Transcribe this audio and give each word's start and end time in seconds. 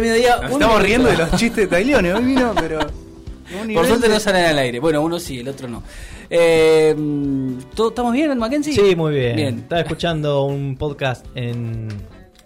12 0.00 0.02
de 0.02 0.10
mediodía. 0.10 0.36
Nos 0.36 0.44
un 0.46 0.62
estamos 0.62 0.62
minuto. 0.82 0.86
riendo 0.86 1.08
de 1.10 1.16
los 1.16 1.30
chistes 1.32 1.56
de 1.56 1.66
Taglione. 1.66 2.14
Hoy 2.14 2.24
vino, 2.24 2.52
pero. 2.58 2.78
Por 3.74 3.86
suerte 3.86 4.06
de- 4.08 4.14
no 4.14 4.20
salen 4.20 4.44
al 4.44 4.58
aire. 4.58 4.78
Bueno, 4.78 5.02
uno 5.02 5.18
sí, 5.18 5.40
el 5.40 5.48
otro 5.48 5.66
no. 5.68 5.82
Eh, 6.28 6.94
¿todo- 7.74 7.88
¿Estamos 7.88 8.12
bien, 8.12 8.38
Mackenzie? 8.38 8.72
Sí, 8.72 8.94
muy 8.94 9.14
bien. 9.14 9.36
Bien. 9.36 9.58
Estaba 9.58 9.80
escuchando 9.80 10.44
un 10.44 10.76
podcast 10.76 11.26
en, 11.34 11.88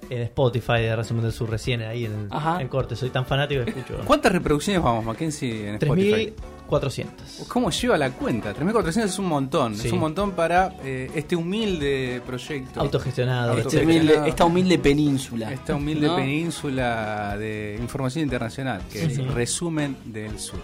en 0.09 0.23
Spotify 0.23 0.81
de 0.81 0.97
Resumen 0.97 1.23
del 1.25 1.33
Sur 1.33 1.51
recién, 1.51 1.83
ahí 1.83 2.07
en, 2.07 2.31
en 2.61 2.69
corte. 2.69 2.97
Soy 2.97 3.11
tan 3.11 3.27
fanático 3.27 3.63
que 3.65 3.71
escucho. 3.71 4.01
¿Cuántas 4.07 4.33
reproducciones 4.33 4.83
vamos, 4.83 5.05
Mackenzie, 5.05 5.69
en 5.69 5.75
Spotify? 5.75 6.33
3400. 6.69 7.47
¿Cómo 7.49 7.71
lleva 7.71 7.97
la 7.99 8.11
cuenta? 8.11 8.55
3.400 8.55 9.05
es 9.05 9.19
un 9.19 9.27
montón. 9.27 9.75
Sí. 9.77 9.87
Es 9.89 9.93
un 9.93 10.01
montón 10.01 10.33
para 10.33 10.75
eh, 10.85 11.11
este 11.15 11.37
humilde 11.37 12.21
proyecto. 12.27 12.81
Autogestionado. 12.81 13.59
Este 13.59 13.85
humilde- 13.85 14.27
esta 14.29 14.45
humilde 14.45 14.79
península. 14.79 15.53
Esta 15.53 15.75
humilde 15.75 16.07
¿no? 16.07 16.17
península 16.17 17.37
de 17.39 17.77
información 17.81 18.25
internacional, 18.25 18.83
que 18.91 18.99
Sí, 19.01 19.05
es 19.07 19.15
sí. 19.17 19.23
resumen 19.23 19.97
del 20.05 20.39
sur. 20.39 20.59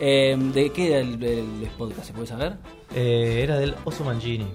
Eh, 0.00 0.36
¿De 0.54 0.70
qué 0.70 0.86
era 0.92 1.00
el, 1.00 1.22
el 1.22 1.68
podcast? 1.76 2.06
¿Se 2.06 2.12
puede 2.12 2.26
saber? 2.26 2.54
Eh, 2.94 3.40
era 3.42 3.58
del 3.58 3.74
Oso 3.84 4.02
Mangini. 4.04 4.46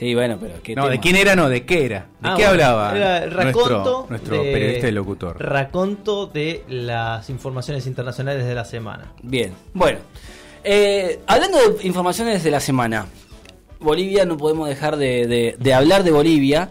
Sí, 0.00 0.14
bueno, 0.14 0.38
pero 0.40 0.54
¿qué 0.62 0.74
No, 0.74 0.82
tema? 0.84 0.92
¿de 0.92 0.98
quién 1.00 1.14
era? 1.16 1.36
No, 1.36 1.48
¿de 1.50 1.66
qué 1.66 1.84
era? 1.84 1.98
¿De 2.20 2.28
Ah, 2.30 2.34
qué 2.34 2.42
bueno, 2.46 2.50
hablaba 2.50 2.96
Era 2.96 3.18
el 3.24 3.30
raconto 3.32 3.60
nuestro, 3.68 4.06
nuestro 4.08 4.42
de- 4.42 4.52
periodista 4.52 4.88
y 4.88 4.92
locutor? 4.92 5.36
Raconto 5.38 6.26
de 6.26 6.64
las 6.68 7.28
informaciones 7.28 7.86
internacionales 7.86 8.46
de 8.46 8.54
la 8.54 8.64
semana. 8.64 9.12
Bien, 9.22 9.52
bueno. 9.74 9.98
Eh, 10.64 11.20
hablando 11.26 11.58
de 11.58 11.86
informaciones 11.86 12.42
de 12.42 12.50
la 12.50 12.60
semana, 12.60 13.06
Bolivia, 13.78 14.24
no 14.24 14.36
podemos 14.38 14.68
dejar 14.70 14.96
de, 14.96 15.26
de- 15.26 15.56
de 15.58 15.74
hablar 15.74 16.02
de 16.02 16.10
Bolivia. 16.12 16.70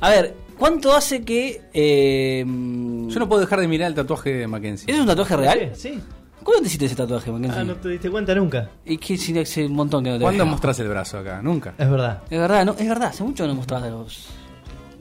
A 0.00 0.10
ver, 0.10 0.34
¿cuánto 0.56 0.94
hace 0.94 1.24
que... 1.24 1.60
eh, 1.74 2.44
Yo 2.46 3.18
no 3.18 3.28
puedo 3.28 3.40
dejar 3.40 3.58
de 3.60 3.66
mirar 3.66 3.88
el 3.88 3.94
tatuaje 3.96 4.32
de 4.32 4.46
Mackenzie. 4.46 4.86
¿Eso 4.88 4.94
es 4.96 5.00
un 5.00 5.06
tatuaje 5.08 5.36
real? 5.36 5.72
Sí. 5.74 5.98
¿Cuándo 6.42 6.62
te 6.62 6.68
hiciste 6.68 6.86
ese 6.86 6.96
tatuaje, 6.96 7.30
Mackenzie? 7.30 7.60
Ah, 7.60 7.64
no 7.64 7.74
te 7.76 7.88
diste 7.90 8.10
cuenta 8.10 8.34
nunca. 8.34 8.70
Y 8.84 8.96
que 8.98 9.16
sí, 9.16 9.38
hace 9.38 9.66
un 9.66 9.74
montón 9.74 10.02
que 10.04 10.10
no 10.10 10.16
te 10.16 10.22
¿Cuándo 10.22 10.44
veo. 10.44 10.50
mostrás 10.52 10.78
el 10.80 10.88
brazo 10.88 11.18
acá? 11.18 11.40
Nunca. 11.42 11.74
Es 11.78 11.90
verdad. 11.90 12.22
Es 12.30 12.38
verdad, 12.38 12.64
no, 12.64 12.72
es 12.78 12.88
verdad, 12.88 13.08
hace 13.08 13.22
mucho 13.24 13.44
que 13.44 13.48
no 13.48 13.54
mostrabas 13.54 13.84
de 13.84 13.90
los... 13.90 14.26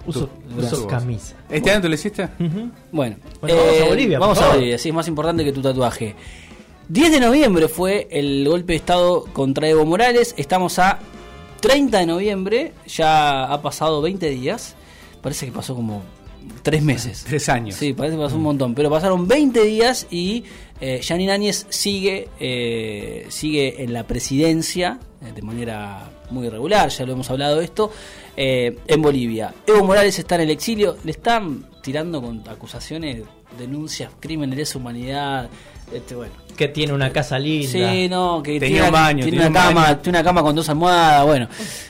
Uso, 0.06 0.30
uso 0.58 0.88
camisa. 0.88 1.36
¿Este 1.50 1.70
año 1.72 1.82
te 1.82 1.90
lo 1.90 1.96
hiciste? 1.96 2.28
Bueno, 2.92 3.18
Bueno, 3.42 3.58
vamos 3.58 3.82
a 3.82 3.86
Bolivia, 3.86 4.18
por 4.18 4.28
Vamos 4.30 4.42
a. 4.42 4.48
Bolivia, 4.54 4.78
sí, 4.78 4.90
es 4.90 4.96
más 4.96 5.08
importante 5.08 5.44
que 5.44 5.52
tu 5.52 5.62
tatuaje. 5.62 6.16
10 6.88 7.12
de 7.12 7.20
noviembre 7.20 7.68
fue 7.68 8.08
el 8.10 8.48
golpe 8.48 8.74
de 8.74 8.78
Estado 8.78 9.26
contra 9.34 9.68
Evo 9.68 9.86
Morales. 9.86 10.34
Estamos 10.38 10.80
a 10.80 10.98
30 11.60 12.00
de 12.00 12.06
noviembre, 12.08 12.74
ya 12.88 13.44
ha 13.46 13.62
pasado 13.62 14.02
20 14.02 14.30
días. 14.32 14.76
Parece 15.22 15.46
que 15.46 15.52
pasó 15.52 15.76
como 15.76 16.02
3 16.64 16.82
meses. 16.82 17.26
Tres 17.28 17.48
años. 17.50 17.76
Sí, 17.76 17.94
parece 17.94 18.16
que 18.16 18.24
pasó 18.24 18.38
un 18.38 18.44
montón. 18.44 18.74
Pero 18.74 18.90
pasaron 18.90 19.28
20 19.28 19.64
días 19.64 20.08
y 20.10 20.46
eh, 20.82 21.02
Janine 21.04 21.32
Áñez 21.32 21.66
sigue, 21.70 22.30
eh, 22.40 23.26
sigue 23.30 23.84
en 23.84 23.94
la 23.94 24.06
presidencia 24.06 25.00
eh, 25.22 25.34
de 25.36 25.42
manera 25.42 26.10
muy 26.30 26.48
irregular, 26.48 26.90
ya 26.90 27.06
lo 27.06 27.14
hemos 27.14 27.30
hablado 27.30 27.58
de 27.58 27.66
esto, 27.66 27.92
eh, 28.38 28.78
en 28.88 29.02
Bolivia. 29.02 29.54
Evo 29.68 29.84
Morales 29.84 30.18
está 30.18 30.36
en 30.36 30.42
el 30.42 30.52
exilio, 30.52 30.96
le 31.04 31.12
están 31.12 31.66
tirando 31.90 32.22
con 32.22 32.44
acusaciones, 32.48 33.24
denuncias, 33.58 34.12
crímenes 34.20 34.72
de 34.74 34.78
humanidad. 34.78 35.50
Este, 35.92 36.14
bueno. 36.14 36.32
Que 36.56 36.68
tiene 36.68 36.94
una 36.94 37.10
casa 37.12 37.40
linda. 37.40 37.68
Sí, 37.72 38.08
no, 38.08 38.44
que 38.44 38.60
Tenía 38.60 38.68
tiene, 38.76 38.86
un 38.88 38.92
baño, 38.94 39.24
tiene 39.24 39.38
una 39.40 39.48
un 39.48 39.54
cama, 39.54 39.82
baño. 39.82 39.98
tiene 39.98 40.20
una 40.20 40.24
cama 40.24 40.44
con 40.44 40.56
dos 40.56 40.70
almohadas, 40.70 41.26
bueno. 41.26 41.48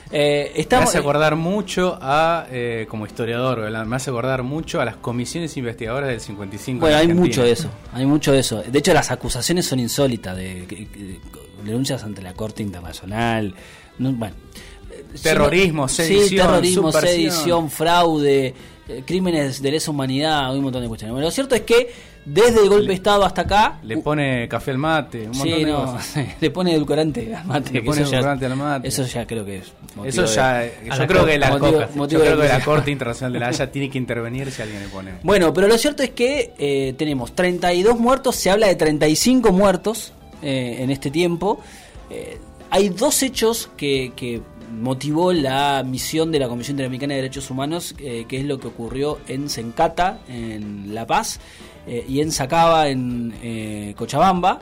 Eh, 0.10 0.66
Me 0.72 0.78
hace 0.78 0.98
acordar 1.00 1.36
mucho 1.36 1.98
a, 2.02 2.46
eh, 2.50 2.86
como 2.90 3.06
historiador, 3.06 3.60
¿verdad? 3.60 3.86
me 3.86 3.98
hace 3.98 4.10
acordar 4.10 4.42
mucho 4.44 4.80
a 4.80 4.86
las 4.86 4.96
comisiones 4.96 5.58
investigadoras 5.58 6.10
del 6.10 6.22
55. 6.22 6.80
Bueno, 6.80 6.98
en 6.98 7.10
hay 7.10 7.14
mucho 7.16 7.44
de 7.44 7.52
eso, 7.52 7.70
hay 7.92 8.06
mucho 8.06 8.32
de 8.32 8.40
eso. 8.40 8.62
De 8.62 8.80
hecho, 8.80 8.94
las 8.94 9.12
acusaciones 9.12 9.66
son 9.66 9.80
insólitas, 9.82 10.38
de, 10.38 10.66
de- 10.66 10.76
de- 10.96 11.20
denuncias 11.66 12.02
ante 12.06 12.22
la 12.22 12.34
Corte 12.36 12.64
Internacional. 12.64 13.54
No, 13.98 14.14
bueno. 14.14 14.34
Eh, 14.92 15.04
Terrorismo, 15.22 15.90
sí, 15.90 16.04
sedición, 16.04 16.48
terrorismo, 16.48 16.92
subversión. 16.92 17.32
sedición, 17.32 17.70
fraude, 17.70 18.48
eh, 18.48 18.54
crímenes 19.06 19.62
de 19.62 19.72
lesa 19.72 19.92
humanidad, 19.92 20.56
un 20.56 20.64
montón 20.64 20.82
de 20.82 20.88
cuestiones. 20.88 21.14
Bueno, 21.14 21.28
lo 21.28 21.32
cierto 21.32 21.56
es 21.56 21.62
que 21.62 21.92
desde 22.26 22.62
el 22.64 22.70
golpe 22.70 22.88
de 22.88 22.94
Estado 22.94 23.24
hasta 23.26 23.42
acá... 23.42 23.80
Le 23.84 23.98
pone 23.98 24.48
café 24.48 24.72
al 24.72 24.78
mate, 24.78 25.22
un 25.22 25.38
montón 25.38 25.48
Sí, 25.48 25.64
de 25.64 25.72
no, 25.72 25.86
cosas. 25.86 26.16
le 26.42 26.52
pone 26.52 26.74
edulcorante 26.76 27.36
al 27.36 27.46
mate. 27.46 27.72
Le 27.74 27.82
pone 27.82 28.02
eso 28.02 28.12
ya- 28.12 28.18
edulcorante 28.18 28.46
al 28.46 28.56
mate. 28.56 28.88
Eso 28.88 29.04
ya 29.06 29.26
creo 29.26 29.46
que 29.46 29.58
es. 29.58 29.72
Eso 30.06 30.22
de- 30.24 30.28
ya, 30.28 30.60
a 30.60 30.98
yo 30.98 31.08
creo 31.08 31.26
que 31.26 31.38
la, 31.40 31.50
motivo- 31.52 31.80
yo 31.82 31.88
motivo 31.96 32.22
creo 32.22 32.36
de 32.36 32.42
que 32.44 32.48
la 32.48 32.54
crisis. 32.56 32.66
Corte 32.66 32.92
Internacional 32.92 33.34
de 33.34 33.40
la 33.40 33.48
Haya 33.48 33.72
tiene 33.72 33.90
que 33.90 33.98
intervenir 33.98 34.52
si 34.52 34.62
alguien 34.62 34.82
le 34.82 34.88
pone. 34.90 35.12
Bueno, 35.24 35.54
pero 35.54 35.68
lo 35.68 35.78
cierto 35.78 36.04
es 36.04 36.12
que 36.12 36.54
eh, 36.58 36.94
tenemos 36.98 37.34
32 37.36 38.00
muertos, 38.00 38.36
se 38.36 38.50
habla 38.52 38.68
de 38.68 38.76
35 38.76 39.52
muertos 39.52 40.14
eh, 40.42 40.78
en 40.80 40.92
este 40.92 41.10
tiempo. 41.12 41.62
Eh, 42.10 42.38
hay 42.70 42.90
dos 42.90 43.24
hechos 43.24 43.70
que, 43.78 44.12
que 44.16 44.42
motivó 44.72 45.34
la 45.34 45.84
misión 45.86 46.32
de 46.32 46.40
la 46.40 46.48
Comisión 46.48 46.74
Interamericana 46.76 47.14
de 47.16 47.22
Derechos 47.22 47.50
Humanos, 47.50 47.96
eh, 48.00 48.26
que 48.28 48.38
es 48.40 48.46
lo 48.46 48.60
que 48.60 48.68
ocurrió 48.68 49.20
en 49.28 49.50
Sencata, 49.50 50.20
en 50.28 50.94
La 50.96 51.06
Paz, 51.08 51.40
eh, 51.88 52.06
y 52.08 52.22
en 52.22 52.32
Sacaba, 52.32 52.88
en 52.90 53.34
eh, 53.42 53.94
Cochabamba. 53.98 54.60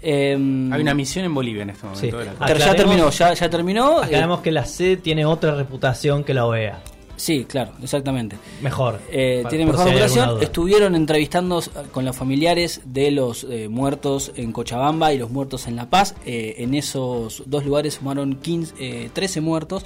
Eh, 0.00 0.32
Hay 0.72 0.80
una 0.82 0.94
misión 0.94 1.24
en 1.24 1.32
Bolivia 1.34 1.62
en 1.62 1.70
este 1.70 1.86
momento. 1.86 2.00
Sí. 2.00 2.10
de 2.10 2.24
la- 2.24 2.32
ter- 2.46 2.58
ya 2.58 2.64
Aclaremos- 2.72 2.76
terminó, 2.76 3.10
ya, 3.10 3.34
ya 3.34 3.50
terminó. 3.50 4.02
eh, 4.02 4.06
Aclaramos 4.06 4.40
que 4.40 4.50
la 4.50 4.64
C 4.64 4.96
tiene 4.96 5.24
otra 5.24 5.54
reputación 5.54 6.24
que 6.24 6.34
la 6.34 6.44
OEA. 6.46 6.80
Sí, 7.16 7.44
claro, 7.44 7.72
exactamente. 7.82 8.36
Mejor. 8.62 9.00
Eh, 9.10 9.44
tiene 9.48 9.66
mejor 9.66 9.88
si. 10.08 10.18
Estuvieron 10.40 10.94
entrevistando 10.94 11.62
con 11.92 12.04
los 12.04 12.16
familiares 12.16 12.80
de 12.84 13.10
los 13.10 13.44
eh, 13.44 13.68
muertos 13.68 14.32
en 14.36 14.52
Cochabamba 14.52 15.12
y 15.12 15.18
los 15.18 15.30
muertos 15.30 15.66
en 15.66 15.76
La 15.76 15.90
Paz. 15.90 16.14
Eh, 16.24 16.56
en 16.58 16.74
esos 16.74 17.42
dos 17.46 17.64
lugares 17.64 17.94
sumaron 17.94 18.36
15, 18.36 18.74
eh, 18.78 19.10
13 19.12 19.40
muertos, 19.40 19.84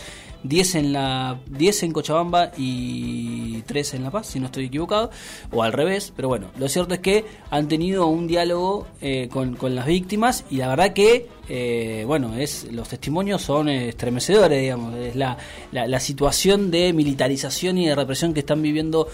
10 0.48 0.74
en, 0.76 0.92
la, 0.92 1.38
10 1.50 1.82
en 1.84 1.92
Cochabamba 1.92 2.52
y 2.56 3.62
3 3.62 3.94
en 3.94 4.04
La 4.04 4.10
Paz, 4.10 4.28
si 4.28 4.40
no 4.40 4.46
estoy 4.46 4.66
equivocado, 4.66 5.10
o 5.50 5.62
al 5.62 5.72
revés. 5.72 6.12
Pero 6.14 6.28
bueno, 6.28 6.48
lo 6.58 6.68
cierto 6.68 6.94
es 6.94 7.00
que 7.00 7.24
han 7.50 7.68
tenido 7.68 8.06
un 8.06 8.26
diálogo 8.26 8.86
eh, 9.00 9.28
con, 9.30 9.56
con 9.56 9.74
las 9.74 9.86
víctimas 9.86 10.44
y 10.50 10.56
la 10.56 10.68
verdad 10.68 10.92
que, 10.92 11.28
eh, 11.48 12.04
bueno, 12.06 12.34
es 12.36 12.70
los 12.72 12.88
testimonios 12.88 13.42
son 13.42 13.68
estremecedores, 13.68 14.60
digamos. 14.60 14.94
Es 14.96 15.16
la, 15.16 15.36
la, 15.72 15.86
la 15.86 16.00
situación 16.00 16.70
de 16.70 16.92
militarización 16.92 17.78
y 17.78 17.86
de 17.86 17.94
represión 17.94 18.34
que 18.34 18.40
están 18.40 18.62
viviendo 18.62 19.08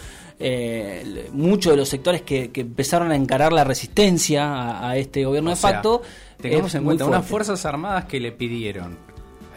eh, 0.45 1.29
muchos 1.33 1.73
de 1.73 1.77
los 1.77 1.89
sectores 1.89 2.23
que, 2.23 2.51
que 2.51 2.63
empezaron 2.63 3.13
a 3.13 3.17
encarar 3.17 3.53
la 3.53 3.65
resistencia 3.65 4.53
a, 4.53 4.91
a 4.91 4.97
este 4.97 5.25
gobierno 5.25 5.51
O 5.51 5.55
de 5.55 5.61
sea, 5.61 5.71
facto. 5.71 6.03
Tengamos 6.41 6.69
es 6.69 6.75
en 6.75 6.85
cuenta 6.85 7.05
unas 7.07 7.25
fuerzas 7.25 7.65
armadas 7.65 8.07
que 8.07 8.19
le 8.19 8.33
pidieron, 8.33 8.99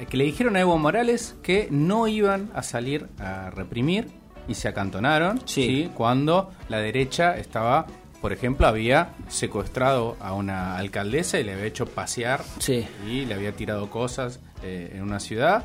que 0.09 0.17
le 0.17 0.23
dijeron 0.25 0.55
a 0.55 0.59
Evo 0.61 0.77
Morales 0.77 1.35
que 1.43 1.67
no 1.71 2.07
iban 2.07 2.49
a 2.53 2.63
salir 2.63 3.07
a 3.19 3.49
reprimir 3.49 4.07
y 4.47 4.53
se 4.55 4.67
acantonaron 4.67 5.39
Sí. 5.45 5.65
¿sí? 5.65 5.91
cuando 5.95 6.51
la 6.69 6.79
derecha 6.79 7.37
estaba, 7.37 7.87
por 8.21 8.31
ejemplo, 8.33 8.67
había 8.67 9.09
secuestrado 9.27 10.17
a 10.19 10.33
una 10.33 10.77
alcaldesa 10.77 11.39
y 11.39 11.43
le 11.43 11.53
había 11.53 11.65
hecho 11.65 11.85
pasear 11.85 12.41
Sí. 12.59 12.85
y 13.07 13.25
le 13.25 13.33
había 13.33 13.53
tirado 13.53 13.89
cosas 13.89 14.39
eh, 14.63 14.91
en 14.95 15.01
una 15.03 15.19
ciudad. 15.19 15.63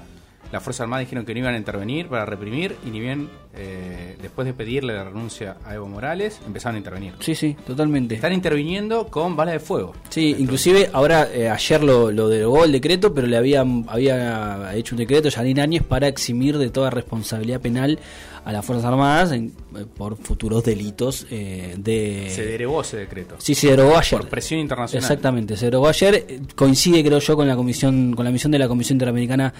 Las 0.52 0.62
Fuerzas 0.62 0.80
Armadas 0.82 1.06
dijeron 1.06 1.24
que 1.24 1.32
no 1.32 1.40
iban 1.40 1.54
a 1.54 1.58
intervenir 1.58 2.08
para 2.08 2.24
reprimir 2.26 2.74
y 2.84 2.90
ni 2.90 2.98
bien 3.00 3.28
eh, 3.54 4.16
después 4.20 4.46
de 4.46 4.52
pedirle 4.54 4.94
la 4.94 5.04
renuncia 5.04 5.56
a 5.64 5.74
Evo 5.74 5.86
Morales 5.86 6.40
empezaron 6.46 6.74
a 6.74 6.78
intervenir. 6.78 7.14
Sí, 7.20 7.34
sí, 7.34 7.56
totalmente. 7.66 8.14
Están 8.16 8.32
interviniendo 8.32 9.06
con 9.08 9.36
balas 9.36 9.54
de 9.54 9.60
fuego. 9.60 9.94
Sí, 10.08 10.34
inclusive 10.38 10.90
ahora 10.92 11.28
eh, 11.32 11.48
ayer 11.48 11.82
lo, 11.84 12.10
lo 12.10 12.28
derogó 12.28 12.64
el 12.64 12.72
decreto, 12.72 13.14
pero 13.14 13.26
le 13.28 13.36
habían 13.36 13.84
había 13.88 14.72
hecho 14.74 14.94
un 14.94 14.98
decreto 14.98 15.30
Janine 15.30 15.62
Áñez 15.62 15.82
para 15.84 16.08
eximir 16.08 16.58
de 16.58 16.70
toda 16.70 16.90
responsabilidad 16.90 17.60
penal 17.60 17.98
a 18.44 18.52
las 18.52 18.64
Fuerzas 18.64 18.86
Armadas 18.86 19.32
en- 19.32 19.52
eh, 19.76 19.84
por 19.96 20.16
futuros 20.16 20.64
delitos 20.64 21.26
eh, 21.30 21.74
de... 21.78 22.28
Se 22.34 22.44
derogó 22.44 22.80
ese 22.80 22.96
decreto. 22.96 23.36
Sí, 23.38 23.54
se 23.54 23.68
derogó 23.68 23.96
ayer. 23.98 24.18
Por 24.20 24.28
presión 24.30 24.58
internacional. 24.60 25.04
Exactamente, 25.04 25.56
se 25.56 25.66
derogó 25.66 25.88
ayer. 25.88 26.24
Coincide, 26.56 27.04
creo 27.04 27.18
yo, 27.20 27.36
con 27.36 27.46
la 27.46 27.54
comisión, 27.54 28.14
con 28.14 28.24
la 28.24 28.30
misión 28.32 28.50
de 28.50 28.58
la 28.58 28.66
Comisión 28.66 28.96
Interamericana 28.96 29.52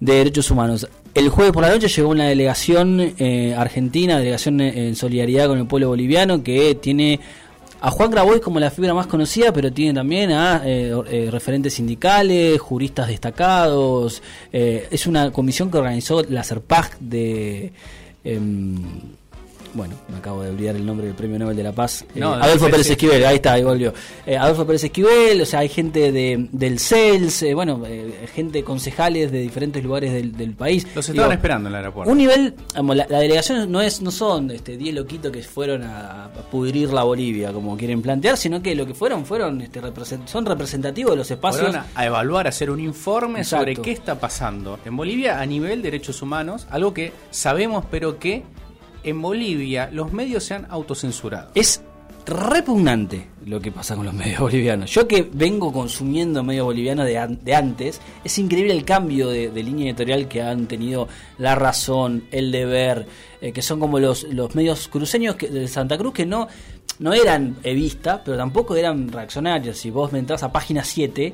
de 0.00 0.14
Derechos 0.14 0.50
Humanos. 0.50 0.88
El 1.14 1.28
jueves 1.30 1.52
por 1.52 1.62
la 1.62 1.70
noche 1.70 1.88
llegó 1.88 2.10
una 2.10 2.28
delegación 2.28 3.14
eh, 3.18 3.54
argentina, 3.56 4.18
delegación 4.18 4.60
eh, 4.60 4.88
en 4.88 4.96
solidaridad 4.96 5.48
con 5.48 5.58
el 5.58 5.66
pueblo 5.66 5.88
boliviano, 5.88 6.42
que 6.42 6.74
tiene 6.74 7.20
a 7.80 7.90
Juan 7.90 8.10
Grabois 8.10 8.40
como 8.40 8.58
la 8.58 8.70
figura 8.70 8.94
más 8.94 9.06
conocida, 9.06 9.52
pero 9.52 9.72
tiene 9.72 9.94
también 9.94 10.32
a 10.32 10.62
eh, 10.64 10.92
eh, 11.10 11.28
referentes 11.30 11.74
sindicales, 11.74 12.60
juristas 12.60 13.08
destacados. 13.08 14.22
Eh, 14.52 14.88
es 14.90 15.06
una 15.06 15.30
comisión 15.30 15.70
que 15.70 15.78
organizó 15.78 16.22
la 16.24 16.42
CERPAG 16.42 16.98
de. 16.98 17.72
Bueno, 19.74 19.94
me 20.08 20.18
acabo 20.18 20.42
de 20.42 20.50
olvidar 20.50 20.76
el 20.76 20.84
nombre 20.86 21.06
del 21.06 21.14
Premio 21.14 21.38
Nobel 21.38 21.56
de 21.56 21.62
la 21.62 21.72
Paz, 21.72 22.04
eh, 22.14 22.20
No, 22.20 22.32
Adolfo 22.34 22.68
Pérez 22.70 22.90
Esquivel, 22.90 23.24
ahí 23.24 23.36
está, 23.36 23.52
ahí 23.54 23.62
volvió. 23.62 23.92
Eh, 24.26 24.36
Adolfo 24.36 24.66
Pérez 24.66 24.84
Esquivel, 24.84 25.40
o 25.40 25.44
sea, 25.46 25.60
hay 25.60 25.68
gente 25.68 26.10
de, 26.12 26.48
del 26.52 26.78
CELS, 26.78 27.42
eh, 27.42 27.54
bueno, 27.54 27.82
eh, 27.86 28.26
gente 28.34 28.62
concejales 28.64 29.30
de 29.30 29.40
diferentes 29.40 29.82
lugares 29.84 30.12
del, 30.12 30.36
del 30.36 30.54
país. 30.54 30.84
Los 30.94 31.06
Digo, 31.06 31.14
estaban 31.16 31.32
esperando 31.36 31.68
en 31.68 31.74
el 31.74 31.78
aeropuerto. 31.80 32.10
un 32.10 32.18
nivel, 32.18 32.54
vamos, 32.74 32.96
la, 32.96 33.06
la 33.08 33.18
delegación 33.20 33.70
no 33.70 33.80
es 33.80 34.00
no 34.02 34.10
son 34.10 34.50
este 34.50 34.76
10 34.76 34.94
loquitos 34.94 35.30
que 35.32 35.42
fueron 35.42 35.82
a, 35.82 36.24
a 36.24 36.28
pudrir 36.50 36.92
la 36.92 37.02
Bolivia, 37.04 37.52
como 37.52 37.76
quieren 37.76 38.02
plantear, 38.02 38.36
sino 38.36 38.62
que 38.62 38.74
lo 38.74 38.86
que 38.86 38.94
fueron 38.94 39.24
fueron 39.26 39.60
este, 39.60 39.80
represent- 39.82 40.26
son 40.26 40.46
representativos 40.46 41.12
de 41.12 41.16
los 41.18 41.30
espacios. 41.30 41.62
Fueron 41.66 41.82
a, 41.82 41.86
a 41.94 42.06
evaluar, 42.06 42.46
a 42.46 42.48
hacer 42.50 42.70
un 42.70 42.80
informe 42.80 43.40
Exacto. 43.40 43.64
sobre 43.66 43.76
qué 43.76 43.92
está 43.92 44.18
pasando 44.18 44.78
en 44.84 44.96
Bolivia 44.96 45.40
a 45.40 45.46
nivel 45.46 45.82
derechos 45.82 46.22
humanos, 46.22 46.66
algo 46.70 46.94
que 46.94 47.12
sabemos, 47.30 47.84
pero 47.90 48.18
que 48.18 48.42
en 49.08 49.20
Bolivia 49.20 49.88
los 49.92 50.12
medios 50.12 50.44
se 50.44 50.54
han 50.54 50.66
autocensurado. 50.70 51.50
Es 51.54 51.82
repugnante 52.28 53.26
lo 53.46 53.58
que 53.60 53.72
pasa 53.72 53.96
con 53.96 54.04
los 54.04 54.14
medios 54.14 54.40
bolivianos. 54.40 54.90
Yo 54.90 55.08
que 55.08 55.28
vengo 55.32 55.72
consumiendo 55.72 56.44
medios 56.44 56.66
bolivianos 56.66 57.06
de, 57.06 57.38
de 57.42 57.54
antes, 57.54 58.00
es 58.22 58.38
increíble 58.38 58.72
el 58.72 58.84
cambio 58.84 59.28
de, 59.28 59.50
de 59.50 59.62
línea 59.62 59.86
editorial 59.86 60.28
que 60.28 60.42
han 60.42 60.66
tenido 60.66 61.08
La 61.38 61.54
Razón, 61.54 62.24
El 62.30 62.52
Deber, 62.52 63.06
eh, 63.40 63.52
que 63.52 63.62
son 63.62 63.80
como 63.80 63.98
los, 63.98 64.24
los 64.24 64.54
medios 64.54 64.88
cruceños 64.88 65.36
de 65.38 65.66
Santa 65.68 65.96
Cruz 65.96 66.12
que 66.12 66.26
no, 66.26 66.48
no 66.98 67.14
eran 67.14 67.56
evistas, 67.62 68.20
pero 68.24 68.36
tampoco 68.36 68.76
eran 68.76 69.10
reaccionarios. 69.10 69.78
Si 69.78 69.90
vos 69.90 70.12
me 70.12 70.18
entras 70.18 70.42
a 70.42 70.52
página 70.52 70.84
7, 70.84 71.32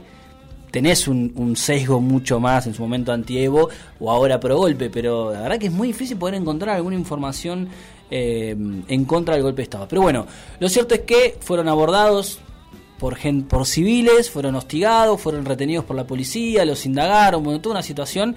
tenés 0.75 1.07
un, 1.07 1.33
un 1.37 1.55
sesgo 1.55 2.01
mucho 2.01 2.41
más 2.41 2.67
en 2.67 2.75
su 2.75 2.83
momento 2.83 3.13
anti-Evo 3.13 3.69
o 4.01 4.11
ahora 4.11 4.41
pro 4.41 4.57
golpe, 4.57 4.91
pero 4.91 5.33
la 5.33 5.43
verdad 5.43 5.57
que 5.61 5.67
es 5.67 5.73
muy 5.73 5.87
difícil 5.87 6.17
poder 6.17 6.35
encontrar 6.35 6.75
alguna 6.75 6.97
información 6.97 7.69
eh, 8.11 8.57
en 8.89 9.05
contra 9.05 9.35
del 9.35 9.45
golpe 9.45 9.59
de 9.59 9.63
Estado. 9.63 9.87
Pero 9.87 10.03
bueno, 10.03 10.27
lo 10.59 10.69
cierto 10.69 10.97
es 10.97 11.03
que 11.03 11.37
fueron 11.39 11.69
abordados 11.69 12.41
por, 12.99 13.15
gen- 13.15 13.45
por 13.45 13.67
civiles, 13.67 14.31
fueron 14.31 14.57
hostigados, 14.57 15.21
fueron 15.21 15.45
retenidos 15.45 15.85
por 15.85 15.95
la 15.95 16.09
policía, 16.09 16.65
los 16.65 16.85
indagaron, 16.87 17.45
bueno, 17.45 17.61
toda 17.61 17.75
una 17.77 17.83
situación 17.83 18.35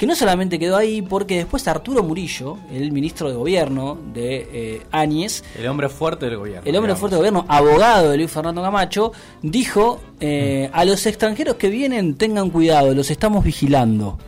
que 0.00 0.06
no 0.06 0.16
solamente 0.16 0.58
quedó 0.58 0.78
ahí, 0.78 1.02
porque 1.02 1.36
después 1.36 1.68
Arturo 1.68 2.02
Murillo, 2.02 2.56
el 2.72 2.90
ministro 2.90 3.28
de 3.28 3.34
Gobierno 3.36 3.98
de 4.14 4.48
eh, 4.50 4.82
Áñez, 4.90 5.44
El 5.58 5.66
hombre 5.68 5.90
fuerte 5.90 6.24
del 6.24 6.38
gobierno. 6.38 6.62
el 6.64 6.74
hombre 6.74 6.88
digamos. 6.88 6.98
fuerte 7.00 7.14
de 7.16 7.18
gobierno, 7.18 7.44
abogado 7.48 8.08
de 8.10 8.16
Luis 8.16 8.30
Fernando 8.30 8.62
Camacho, 8.62 9.12
dijo 9.42 10.00
eh, 10.18 10.70
a 10.72 10.86
los 10.86 11.04
extranjeros 11.04 11.56
que 11.56 11.68
vienen 11.68 12.14
tengan 12.14 12.48
cuidado, 12.48 12.94
los 12.94 13.10
estamos 13.10 13.44
vigilando. 13.44 14.18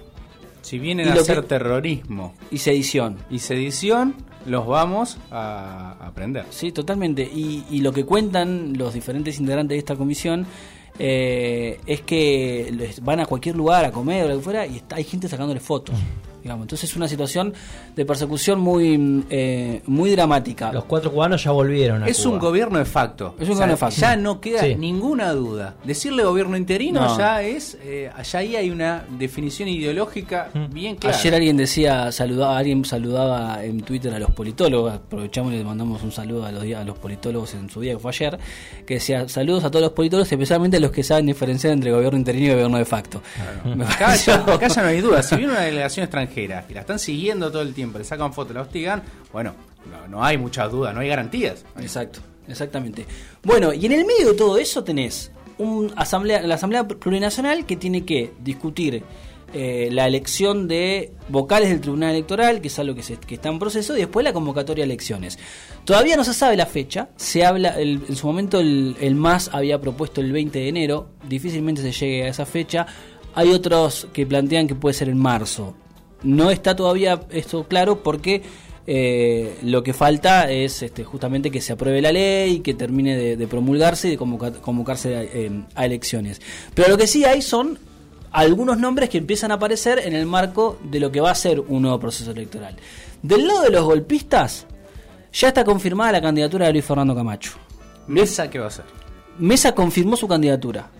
Si 0.60 0.78
vienen 0.78 1.06
Y 1.06 1.10
a 1.10 1.14
hacer 1.14 1.40
que- 1.40 1.48
terrorismo 1.48 2.34
Y 2.50 2.58
sedición. 2.58 3.16
y 3.30 3.38
sedición, 3.38 4.14
los 4.44 4.66
vamos 4.66 5.16
a 5.30 5.96
aprender. 6.00 6.44
Sí, 6.50 6.70
totalmente. 6.72 7.22
Y, 7.22 7.64
y 7.70 7.80
lo 7.80 7.92
que 7.92 8.04
cuentan 8.04 8.76
los 8.76 8.92
diferentes 8.94 9.40
integrantes 9.40 9.74
de 9.76 9.78
esta 9.78 9.96
comisión 9.96 10.46
eh, 10.98 11.80
es 11.86 12.00
que 12.02 12.90
van 13.02 13.20
a 13.20 13.26
cualquier 13.26 13.56
lugar 13.56 13.84
a 13.84 13.92
comer 13.92 14.24
o 14.24 14.28
lo 14.28 14.36
que 14.36 14.42
fuera 14.42 14.66
y 14.66 14.76
está- 14.76 14.96
hay 14.96 15.04
gente 15.04 15.28
sacándole 15.28 15.60
fotos. 15.60 15.94
Digamos. 16.42 16.64
Entonces 16.64 16.90
es 16.90 16.96
una 16.96 17.06
situación 17.08 17.54
de 17.94 18.04
persecución 18.04 18.58
muy, 18.60 19.24
eh, 19.30 19.82
muy 19.86 20.10
dramática. 20.10 20.72
Los 20.72 20.84
cuatro 20.84 21.12
cubanos 21.12 21.44
ya 21.44 21.50
volvieron 21.52 22.02
a 22.02 22.06
Es 22.08 22.18
Cuba. 22.22 22.34
un 22.34 22.38
gobierno 22.40 22.78
de 22.78 22.84
facto. 22.84 23.34
Es 23.38 23.48
un 23.48 23.54
gobierno 23.54 23.74
de 23.74 23.76
facto. 23.76 24.00
Ya 24.00 24.16
no 24.16 24.40
queda 24.40 24.60
Sí. 24.62 24.74
ninguna 24.74 25.32
duda. 25.32 25.74
Decirle 25.84 26.24
gobierno 26.24 26.56
interino 26.56 27.00
No. 27.00 27.16
ya 27.18 27.42
es. 27.42 27.78
Eh, 27.84 28.10
allá 28.14 28.38
ahí 28.40 28.56
hay 28.56 28.70
una 28.70 29.04
definición 29.18 29.68
ideológica 29.68 30.50
Mm. 30.52 30.72
bien 30.72 30.96
clara. 30.96 31.16
Ayer 31.16 31.34
alguien 31.34 31.56
decía, 31.56 32.10
saludaba, 32.12 32.58
alguien 32.58 32.84
saludaba 32.84 33.64
en 33.64 33.80
Twitter 33.82 34.12
a 34.12 34.18
los 34.18 34.30
politólogos, 34.32 34.94
aprovechamos 34.94 35.52
y 35.52 35.58
le 35.58 35.64
mandamos 35.64 36.02
un 36.02 36.10
saludo 36.12 36.44
a 36.44 36.50
los, 36.52 36.64
a 36.64 36.84
los 36.84 36.98
politólogos 36.98 37.54
en 37.54 37.70
su 37.70 37.80
día 37.80 37.92
que 37.92 37.98
fue 38.00 38.10
ayer, 38.10 38.38
que 38.86 38.94
decía 38.94 39.28
saludos 39.28 39.64
a 39.64 39.70
todos 39.70 39.82
los 39.84 39.92
politólogos, 39.92 40.30
especialmente 40.32 40.78
a 40.78 40.80
los 40.80 40.90
que 40.90 41.02
saben 41.04 41.26
diferenciar 41.26 41.72
entre 41.72 41.92
gobierno 41.92 42.18
interino 42.18 42.46
y 42.46 42.50
gobierno 42.50 42.78
de 42.78 42.84
facto. 42.84 43.22
Me 43.76 43.84
Acá 43.84 44.16
ya, 44.16 44.34
acá 44.36 44.68
ya 44.68 44.82
no 44.82 44.88
hay 44.88 45.00
duda. 45.00 45.22
Si 45.22 45.36
viene 45.36 45.52
una 45.52 45.60
delegación 45.62 46.04
extranjera 46.04 46.31
y 46.40 46.74
la 46.74 46.80
están 46.80 46.98
siguiendo 46.98 47.50
todo 47.50 47.62
el 47.62 47.74
tiempo, 47.74 47.98
le 47.98 48.04
sacan 48.04 48.32
fotos, 48.32 48.54
la 48.54 48.62
hostigan, 48.62 49.02
bueno, 49.32 49.54
no, 49.90 50.08
no 50.08 50.24
hay 50.24 50.38
muchas 50.38 50.70
dudas, 50.70 50.94
no 50.94 51.00
hay 51.00 51.08
garantías. 51.08 51.64
Exacto, 51.80 52.20
exactamente. 52.48 53.06
Bueno, 53.42 53.72
y 53.72 53.84
en 53.86 53.92
el 53.92 54.04
medio 54.04 54.28
de 54.32 54.34
todo 54.34 54.56
eso 54.58 54.82
tenés 54.84 55.30
un 55.58 55.92
asamblea, 55.96 56.42
la 56.42 56.54
Asamblea 56.54 56.86
Plurinacional 56.88 57.66
que 57.66 57.76
tiene 57.76 58.04
que 58.04 58.32
discutir 58.42 59.02
eh, 59.54 59.90
la 59.92 60.06
elección 60.08 60.66
de 60.66 61.12
vocales 61.28 61.68
del 61.68 61.80
Tribunal 61.82 62.12
Electoral, 62.12 62.62
que 62.62 62.68
es 62.68 62.78
algo 62.78 62.94
que, 62.94 63.02
se- 63.02 63.18
que 63.18 63.34
está 63.34 63.50
en 63.50 63.58
proceso, 63.58 63.94
y 63.94 63.98
después 64.00 64.24
la 64.24 64.32
convocatoria 64.32 64.82
a 64.82 64.86
elecciones. 64.86 65.38
Todavía 65.84 66.16
no 66.16 66.24
se 66.24 66.32
sabe 66.32 66.56
la 66.56 66.64
fecha, 66.64 67.10
se 67.16 67.44
habla, 67.44 67.78
en 67.78 68.16
su 68.16 68.26
momento 68.26 68.60
el, 68.60 68.96
el 68.98 69.14
MAS 69.14 69.50
había 69.52 69.78
propuesto 69.78 70.22
el 70.22 70.32
20 70.32 70.58
de 70.58 70.68
enero, 70.68 71.10
difícilmente 71.28 71.82
se 71.82 71.92
llegue 71.92 72.24
a 72.24 72.28
esa 72.28 72.46
fecha. 72.46 72.86
Hay 73.34 73.50
otros 73.50 74.08
que 74.14 74.26
plantean 74.26 74.66
que 74.66 74.74
puede 74.74 74.94
ser 74.94 75.10
en 75.10 75.18
marzo. 75.18 75.74
No 76.22 76.50
está 76.50 76.76
todavía 76.76 77.20
esto 77.30 77.64
claro 77.64 78.02
porque 78.02 78.42
eh, 78.86 79.58
lo 79.62 79.82
que 79.82 79.92
falta 79.92 80.50
es 80.50 80.82
este, 80.82 81.04
justamente 81.04 81.50
que 81.50 81.60
se 81.60 81.72
apruebe 81.72 82.00
la 82.02 82.12
ley, 82.12 82.60
que 82.60 82.74
termine 82.74 83.16
de, 83.16 83.36
de 83.36 83.46
promulgarse 83.46 84.08
y 84.08 84.12
de 84.12 84.18
convoca- 84.18 84.60
convocarse 84.60 85.16
a, 85.16 85.22
eh, 85.22 85.50
a 85.74 85.84
elecciones. 85.86 86.40
Pero 86.74 86.88
lo 86.88 86.96
que 86.98 87.06
sí 87.06 87.24
hay 87.24 87.42
son 87.42 87.78
algunos 88.30 88.78
nombres 88.78 89.10
que 89.10 89.18
empiezan 89.18 89.50
a 89.50 89.54
aparecer 89.54 90.00
en 90.04 90.14
el 90.14 90.26
marco 90.26 90.78
de 90.84 91.00
lo 91.00 91.12
que 91.12 91.20
va 91.20 91.30
a 91.30 91.34
ser 91.34 91.60
un 91.60 91.82
nuevo 91.82 91.98
proceso 92.00 92.30
electoral. 92.30 92.76
Del 93.22 93.46
lado 93.46 93.62
de 93.62 93.70
los 93.70 93.84
golpistas, 93.84 94.66
ya 95.32 95.48
está 95.48 95.64
confirmada 95.64 96.12
la 96.12 96.22
candidatura 96.22 96.66
de 96.66 96.72
Luis 96.72 96.84
Fernando 96.84 97.14
Camacho. 97.14 97.52
¿Mesa 98.08 98.48
qué 98.50 98.58
va 98.58 98.64
a 98.64 98.68
hacer? 98.68 98.84
Mesa 99.38 99.74
confirmó 99.74 100.16
su 100.16 100.26
candidatura. 100.28 100.90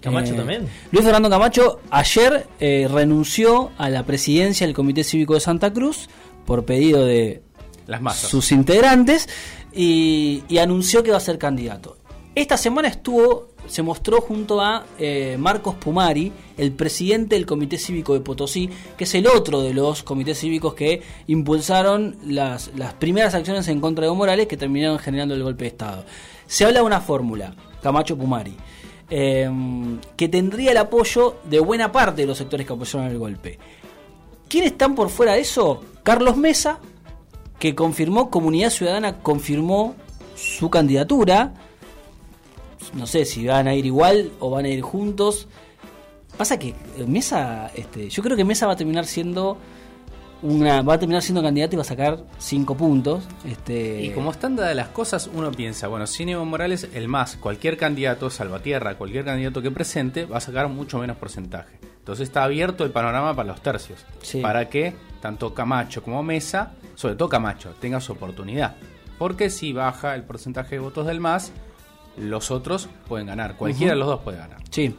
¿Camacho 0.00 0.34
Eh, 0.34 0.36
también? 0.36 0.68
Luis 0.92 1.04
Fernando 1.04 1.28
Camacho 1.30 1.80
ayer 1.90 2.46
eh, 2.60 2.88
renunció 2.90 3.70
a 3.78 3.90
la 3.90 4.04
presidencia 4.04 4.66
del 4.66 4.74
Comité 4.74 5.04
Cívico 5.04 5.34
de 5.34 5.40
Santa 5.40 5.72
Cruz 5.72 6.08
por 6.46 6.64
pedido 6.64 7.04
de 7.04 7.42
Las 7.86 8.00
masas. 8.00 8.30
sus 8.30 8.52
integrantes 8.52 9.28
y, 9.72 10.44
y 10.48 10.58
anunció 10.58 11.02
que 11.02 11.10
va 11.10 11.16
a 11.16 11.20
ser 11.20 11.38
candidato. 11.38 11.96
Esta 12.34 12.56
semana 12.56 12.86
estuvo, 12.86 13.48
se 13.66 13.82
mostró 13.82 14.20
junto 14.20 14.60
a 14.60 14.86
eh, 15.00 15.36
Marcos 15.40 15.74
Pumari, 15.74 16.32
el 16.56 16.70
presidente 16.70 17.34
del 17.34 17.46
Comité 17.46 17.78
Cívico 17.78 18.14
de 18.14 18.20
Potosí, 18.20 18.70
que 18.96 19.04
es 19.04 19.14
el 19.16 19.26
otro 19.26 19.60
de 19.62 19.74
los 19.74 20.04
comités 20.04 20.38
cívicos 20.38 20.74
que 20.74 21.02
impulsaron 21.26 22.16
las, 22.24 22.70
las 22.76 22.94
primeras 22.94 23.34
acciones 23.34 23.66
en 23.66 23.80
contra 23.80 24.02
de 24.02 24.06
Evo 24.06 24.14
Morales 24.14 24.46
que 24.46 24.56
terminaron 24.56 24.98
generando 25.00 25.34
el 25.34 25.42
golpe 25.42 25.64
de 25.64 25.68
Estado. 25.70 26.04
Se 26.46 26.64
habla 26.64 26.78
de 26.80 26.86
una 26.86 27.00
fórmula, 27.00 27.54
Camacho 27.82 28.16
Pumari, 28.16 28.54
eh, 29.10 29.50
que 30.16 30.28
tendría 30.28 30.72
el 30.72 30.76
apoyo 30.76 31.36
de 31.44 31.60
buena 31.60 31.92
parte 31.92 32.22
de 32.22 32.26
los 32.26 32.38
sectores 32.38 32.66
que 32.66 32.72
apoyaron 32.72 33.10
el 33.10 33.18
golpe. 33.18 33.58
¿Quiénes 34.48 34.72
están 34.72 34.94
por 34.94 35.10
fuera 35.10 35.34
de 35.34 35.40
eso? 35.40 35.82
Carlos 36.02 36.36
Mesa, 36.36 36.78
que 37.58 37.74
confirmó, 37.74 38.30
Comunidad 38.30 38.70
Ciudadana 38.70 39.18
confirmó 39.18 39.94
su 40.36 40.70
candidatura. 40.70 41.54
No 42.94 43.06
sé 43.06 43.24
si 43.24 43.46
van 43.46 43.68
a 43.68 43.74
ir 43.74 43.84
igual 43.84 44.32
o 44.40 44.50
van 44.50 44.64
a 44.64 44.68
ir 44.68 44.80
juntos. 44.80 45.48
Pasa 46.36 46.58
que 46.58 46.68
eh, 46.68 47.04
Mesa, 47.06 47.70
este, 47.74 48.08
yo 48.08 48.22
creo 48.22 48.36
que 48.36 48.44
Mesa 48.44 48.66
va 48.66 48.74
a 48.74 48.76
terminar 48.76 49.06
siendo 49.06 49.58
una, 50.42 50.82
va 50.82 50.94
a 50.94 50.98
terminar 50.98 51.22
siendo 51.22 51.42
candidato 51.42 51.74
y 51.74 51.76
va 51.76 51.82
a 51.82 51.86
sacar 51.86 52.24
cinco 52.38 52.76
puntos. 52.76 53.24
Este, 53.44 54.02
Y 54.02 54.10
como 54.10 54.30
están 54.30 54.56
dadas 54.56 54.74
las 54.76 54.88
cosas, 54.88 55.28
uno 55.32 55.50
piensa, 55.52 55.88
bueno, 55.88 56.06
sin 56.06 56.28
Evo 56.28 56.44
Morales, 56.44 56.88
el 56.94 57.08
más, 57.08 57.36
cualquier 57.36 57.76
candidato, 57.76 58.30
Salvatierra, 58.30 58.96
cualquier 58.96 59.24
candidato 59.24 59.62
que 59.62 59.70
presente, 59.70 60.26
va 60.26 60.38
a 60.38 60.40
sacar 60.40 60.68
mucho 60.68 60.98
menos 60.98 61.16
porcentaje. 61.16 61.78
Entonces 61.98 62.28
está 62.28 62.44
abierto 62.44 62.84
el 62.84 62.90
panorama 62.90 63.34
para 63.34 63.48
los 63.48 63.60
tercios. 63.60 64.04
Sí. 64.22 64.40
Para 64.40 64.68
que 64.68 64.94
tanto 65.20 65.52
Camacho 65.52 66.02
como 66.02 66.22
Mesa, 66.22 66.72
sobre 66.94 67.16
todo 67.16 67.28
Camacho, 67.28 67.74
tenga 67.80 68.00
su 68.00 68.12
oportunidad. 68.12 68.76
Porque 69.18 69.50
si 69.50 69.72
baja 69.72 70.14
el 70.14 70.22
porcentaje 70.22 70.76
de 70.76 70.78
votos 70.78 71.06
del 71.06 71.20
más, 71.20 71.52
los 72.16 72.50
otros 72.50 72.88
pueden 73.08 73.26
ganar. 73.26 73.56
Cualquiera 73.56 73.92
de 73.92 73.98
los 73.98 74.08
dos 74.08 74.20
puede 74.20 74.38
ganar. 74.38 74.58
Sí. 74.70 74.94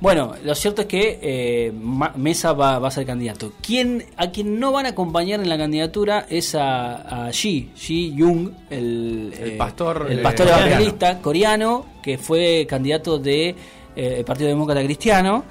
Bueno, 0.00 0.32
lo 0.42 0.54
cierto 0.54 0.82
es 0.82 0.88
que 0.88 1.18
eh, 1.20 1.72
Mesa 2.16 2.54
va, 2.54 2.78
va 2.78 2.88
a 2.88 2.90
ser 2.90 3.04
candidato. 3.04 3.52
¿Quién, 3.60 4.06
a 4.16 4.30
quien 4.30 4.58
no 4.58 4.72
van 4.72 4.86
a 4.86 4.90
acompañar 4.90 5.40
en 5.40 5.48
la 5.48 5.58
candidatura 5.58 6.26
es 6.30 6.54
a, 6.54 7.26
a 7.26 7.32
Ji, 7.32 7.70
Ji 7.76 8.14
Jung, 8.18 8.50
el, 8.70 9.34
El 9.38 9.50
eh, 9.50 9.56
pastor, 9.58 10.06
el 10.08 10.20
eh, 10.20 10.22
pastor 10.22 10.48
evangelista 10.48 11.20
coreano, 11.20 11.84
que 12.02 12.16
fue 12.16 12.66
candidato 12.66 13.18
del 13.18 13.54
de, 13.94 14.24
Partido 14.24 14.48
Demócrata 14.48 14.82
Cristiano, 14.82 15.44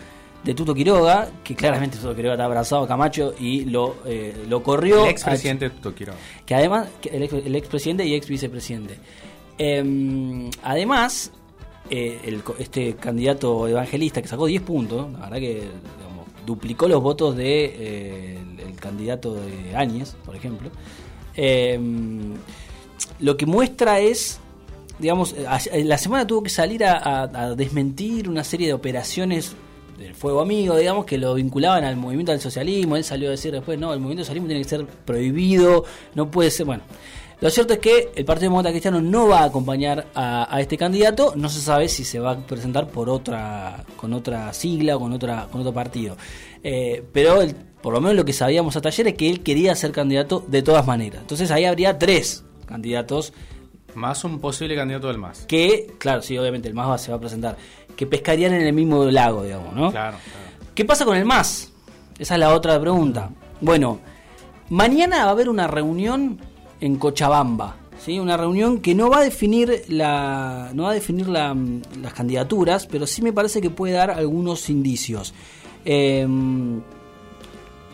de 0.44 0.56
Tuto 0.56 0.74
Quiroga, 0.74 1.30
que 1.44 1.54
claramente 1.54 1.98
Tuto 1.98 2.16
Quiroga 2.16 2.34
está 2.34 2.46
abrazado 2.46 2.84
a 2.84 2.88
Camacho 2.88 3.36
y 3.40 3.66
lo, 3.66 3.98
lo 4.48 4.64
corrió. 4.64 5.04
El 5.04 5.12
expresidente 5.12 5.70
Tuto 5.70 5.94
Quiroga. 5.94 6.18
que 6.48 6.56
además, 6.56 6.88
el, 7.12 7.22
ex, 7.22 7.34
el 7.34 7.56
expresidente 7.56 8.04
y 8.04 8.16
ex 8.16 8.28
vicepresidente. 8.28 8.98
Eh, 9.60 10.50
además, 10.64 11.34
eh, 11.90 12.20
el 12.26 12.42
este 12.60 12.96
candidato 12.96 13.68
evangelista 13.68 14.22
que 14.22 14.28
sacó 14.28 14.46
10 14.46 14.62
puntos, 14.62 15.12
la 15.14 15.20
verdad 15.20 15.38
que 15.38 15.54
digamos, 15.56 16.28
duplicó 16.46 16.88
los 16.88 17.02
votos 17.02 17.36
de 17.36 17.66
eh, 17.66 18.40
el, 18.68 18.76
candidato 18.76 19.36
de 19.36 19.76
Áñez, 19.76 20.16
por 20.26 20.36
ejemplo. 20.36 20.70
Eh, 21.36 21.80
lo 23.20 23.38
que 23.38 23.46
muestra 23.46 24.00
es, 24.00 24.40
digamos, 25.00 25.34
eh, 25.34 25.46
a- 25.48 25.60
la 25.84 25.98
semana 25.98 26.26
tuvo 26.26 26.44
que 26.44 26.50
salir 26.50 26.84
a, 26.86 26.98
a- 26.98 27.24
a 27.24 27.56
desmentir 27.56 28.30
una 28.30 28.44
serie 28.44 28.68
de 28.68 28.74
operaciones 28.74 29.56
del 29.98 30.16
fuego 30.16 30.40
amigo, 30.40 30.78
digamos, 30.78 31.06
que 31.06 31.18
lo 31.18 31.34
vinculaban 31.34 31.84
al 31.84 31.98
movimiento 31.98 32.32
del 32.32 32.40
socialismo. 32.40 32.96
Él 32.96 33.04
salió 33.04 33.28
a 33.28 33.32
decir 33.32 33.52
después, 33.52 33.78
no, 33.78 33.92
el 33.94 34.00
movimiento 34.00 34.20
del 34.20 34.26
socialismo 34.28 34.48
tiene 34.48 34.64
que 34.64 34.70
ser 34.70 34.86
prohibido, 35.06 35.84
no 36.16 36.32
puede 36.32 36.52
ser, 36.52 36.66
bueno. 36.66 36.84
Lo 37.42 37.50
cierto 37.50 37.74
es 37.74 37.80
que 37.80 38.12
el 38.16 38.26
Partido 38.26 38.50
Demócrata 38.50 38.72
Cristiano 38.72 39.00
no 39.02 39.28
va 39.30 39.40
a 39.40 39.44
acompañar 39.46 40.08
a, 40.14 40.54
a 40.54 40.60
este 40.60 40.78
candidato, 40.78 41.34
no 41.38 41.48
se 41.48 41.62
sabe 41.62 41.88
si 41.88 42.04
se 42.04 42.20
va 42.20 42.32
a 42.32 42.38
presentar 42.38 42.88
por 42.90 43.10
otra, 43.10 43.86
con 43.96 44.12
otra 44.14 44.52
sigla 44.54 44.98
o 44.98 45.00
con 45.00 45.14
otra, 45.14 45.48
con 45.50 45.62
otro 45.62 45.74
partido. 45.74 46.18
Eh, 46.64 47.02
pero 47.14 47.42
el- 47.42 47.56
por 47.56 47.94
lo 47.94 48.02
menos 48.02 48.18
lo 48.18 48.26
que 48.26 48.34
sabíamos 48.34 48.76
hasta 48.76 48.90
ayer 48.90 49.08
es 49.08 49.14
que 49.14 49.30
él 49.30 49.42
quería 49.42 49.74
ser 49.76 49.94
candidato 49.94 50.44
de 50.48 50.62
todas 50.62 50.86
maneras. 50.86 51.22
Entonces 51.22 51.50
ahí 51.50 51.64
habría 51.64 51.98
tres 51.98 52.44
candidatos 52.66 53.32
Más 53.96 54.24
un 54.26 54.40
posible 54.42 54.76
candidato 54.76 55.08
del 55.08 55.18
MAS. 55.18 55.46
que, 55.48 55.96
claro, 55.98 56.22
sí, 56.22 56.38
obviamente 56.38 56.68
el 56.68 56.74
MAS 56.74 56.90
va- 56.90 56.98
se 56.98 57.10
va 57.12 57.18
a 57.18 57.20
presentar, 57.22 57.56
que 57.96 58.06
pescarían 58.06 58.54
en 58.54 58.64
el 58.68 58.74
mismo 58.74 59.06
lago, 59.06 59.44
digamos, 59.44 59.74
¿no? 59.74 59.92
Claro, 59.92 60.18
claro. 60.18 60.68
¿Qué 60.76 60.84
pasa 60.84 61.06
con 61.06 61.16
el 61.16 61.24
MAS? 61.24 61.72
Esa 62.20 62.34
es 62.34 62.40
la 62.42 62.54
otra 62.54 62.78
pregunta. 62.82 63.30
Bueno, 63.62 64.00
mañana 64.70 65.20
va 65.24 65.30
a 65.30 65.32
haber 65.32 65.48
una 65.48 65.68
reunión 65.68 66.38
en 66.82 66.96
Cochabamba, 66.98 67.76
¿sí? 68.04 68.20
Una 68.20 68.38
reunión 68.38 68.80
que 68.80 68.96
no 68.96 69.10
va 69.10 69.20
a 69.20 69.24
definir 69.24 69.84
la 69.90 70.72
no 70.74 70.84
va 70.84 70.92
a 70.92 70.94
definir 70.94 71.28
la- 71.28 71.56
las 72.02 72.14
candidaturas, 72.14 72.86
pero 72.88 73.06
sí 73.08 73.22
me 73.22 73.34
parece 73.34 73.62
que 73.62 73.70
puede 73.70 73.94
dar 73.94 74.12
algunos 74.12 74.70
indicios. 74.70 75.34
Eh, 75.86 76.28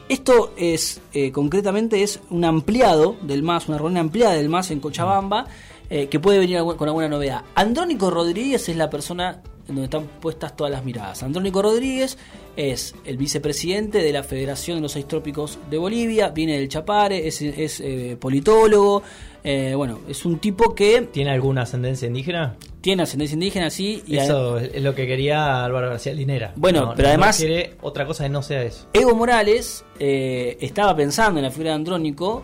esto 0.08 0.54
es, 0.56 1.02
eh, 1.14 1.32
concretamente, 1.32 2.04
es 2.04 2.20
un 2.30 2.46
ampliado 2.46 3.16
del 3.24 3.42
MAS, 3.42 3.68
una 3.68 3.78
reunión 3.80 3.98
ampliada 4.06 4.36
del 4.36 4.50
MAS 4.50 4.70
en 4.72 4.80
Cochabamba, 4.80 5.48
eh, 5.90 6.08
que 6.10 6.20
puede 6.20 6.38
venir 6.40 6.60
con 6.78 6.88
alguna 6.88 7.10
novedad. 7.10 7.44
Andrónico 7.56 8.12
Rodríguez 8.12 8.70
es 8.70 8.76
la 8.76 8.90
persona 8.90 9.42
en 9.68 9.76
donde 9.76 9.86
están 9.86 10.06
puestas 10.22 10.56
todas 10.56 10.72
las 10.72 10.84
miradas. 10.86 11.24
Andrónico 11.24 11.62
Rodríguez 11.62 12.18
es 12.56 12.94
el 13.06 13.18
vicepresidente 13.18 14.00
de 14.04 14.14
la 14.14 14.24
Federación 14.24 14.78
de 14.78 14.82
los 14.84 14.92
Seis 14.92 15.08
Trópicos 15.08 15.58
de 15.70 15.78
Bolivia, 15.78 16.30
viene 16.30 16.58
del 16.58 16.70
Chapare, 16.70 17.28
es, 17.28 17.42
es, 17.42 17.80
eh, 17.82 18.16
politólogo, 18.20 19.02
eh, 19.44 19.74
bueno, 19.76 20.00
es 20.08 20.26
un 20.26 20.40
tipo 20.40 20.74
que 20.76 21.02
¿Tiene 21.12 21.32
alguna 21.32 21.64
ascendencia 21.64 22.08
indígena? 22.08 22.56
tiene 22.82 23.04
ascendencia 23.04 23.34
indígena, 23.34 23.70
sí, 23.72 24.04
y 24.06 24.18
Eso 24.18 24.60
es 24.60 24.82
lo 24.82 24.94
que 24.94 25.08
quería 25.08 25.66
Álvaro 25.66 25.90
García 25.90 26.14
Linera. 26.14 26.54
Bueno, 26.56 26.86
No, 26.86 26.94
pero 26.96 27.08
no 27.08 27.10
además- 27.10 27.38
quiere 27.38 27.74
otra 27.82 28.06
cosa 28.06 28.24
que 28.26 28.30
no 28.30 28.44
sea 28.44 28.62
eso. 28.62 28.88
Evo 28.94 29.16
Morales 29.16 29.84
eh, 30.00 30.58
estaba 30.62 30.96
pensando 30.96 31.40
en 31.40 31.46
la 31.46 31.52
figura 31.52 31.72
de 31.72 31.76
Andrónico 31.78 32.44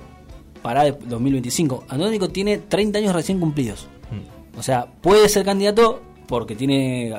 para 0.63 0.87
el 0.87 0.97
2025. 1.07 1.85
Andrónico 1.89 2.29
tiene 2.29 2.57
30 2.57 2.97
años 2.99 3.13
recién 3.13 3.39
cumplidos. 3.39 3.87
Mm. 4.09 4.57
O 4.59 4.63
sea, 4.63 4.87
puede 5.01 5.29
ser 5.29 5.45
candidato 5.45 6.01
porque 6.31 6.55
tiene, 6.55 7.13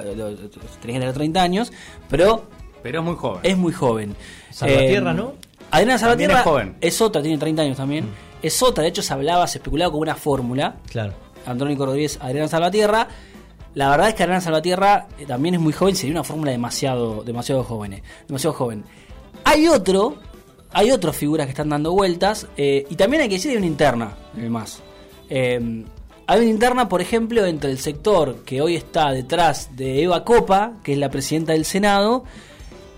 que 0.81 0.89
tener 0.93 1.13
30 1.13 1.41
años, 1.43 1.73
pero 2.11 2.47
Pero 2.83 2.99
es 3.01 3.05
muy 3.05 3.15
joven. 3.15 3.41
es 3.45 3.57
muy 3.57 3.73
joven. 3.73 4.17
Salvatierra, 4.51 5.11
Eh, 5.13 5.15
¿no? 5.15 5.35
Adriana 5.71 5.99
Salvatierra 5.99 6.39
es 6.39 6.45
joven. 6.45 6.77
es 6.81 7.01
otra, 7.01 7.23
tiene 7.23 7.39
30 7.39 7.63
años 7.63 7.77
también. 7.77 8.07
Es 8.43 8.61
otra, 8.63 8.83
de 8.83 8.89
hecho 8.89 9.03
se 9.03 9.13
hablaba, 9.13 9.47
se 9.47 9.59
especulaba 9.59 9.93
con 9.93 10.01
una 10.01 10.17
fórmula. 10.17 10.77
Claro. 10.91 11.13
Andrónico 11.47 11.87
Rodríguez, 11.87 12.19
Adrián 12.21 12.49
Salvatierra. 12.49 13.07
La 13.75 13.91
verdad 13.91 14.09
es 14.09 14.15
que 14.15 14.23
Adrián 14.23 14.43
Salvatierra 14.43 15.07
eh, 15.19 15.27
también 15.27 15.55
es 15.55 15.61
muy 15.61 15.73
joven, 15.73 15.95
sería 15.95 16.13
una 16.15 16.25
fórmula 16.25 16.51
demasiado, 16.51 17.23
demasiado 17.23 17.63
joven, 17.65 17.93
eh, 17.95 18.03
demasiado 18.27 18.55
joven. 18.55 18.85
Hay 19.45 19.67
otro, 19.69 20.17
hay 20.73 20.91
otras 20.91 21.17
figuras 21.17 21.47
que 21.47 21.51
están 21.53 21.69
dando 21.69 21.93
vueltas, 21.93 22.47
eh, 22.57 22.87
y 22.91 22.97
también 22.97 23.23
hay 23.23 23.29
que 23.29 23.37
decir 23.37 23.51
hay 23.53 23.57
una 23.59 23.67
interna 23.67 24.17
en 24.37 24.45
el 24.45 24.51
MAS. 24.51 24.83
Hay 26.33 26.41
una 26.41 26.49
interna, 26.49 26.89
por 26.89 27.03
ejemplo, 27.03 27.45
entre 27.45 27.71
el 27.71 27.77
sector 27.77 28.37
que 28.47 28.63
hoy 28.63 28.75
está 28.75 29.13
detrás 29.13 29.77
de 29.77 30.03
Eva 30.03 30.25
Copa, 30.25 30.73
que 30.83 30.95
es 30.95 30.99
la 30.99 31.11
presidenta 31.11 31.53
del 31.53 31.67
Senado, 31.67 32.25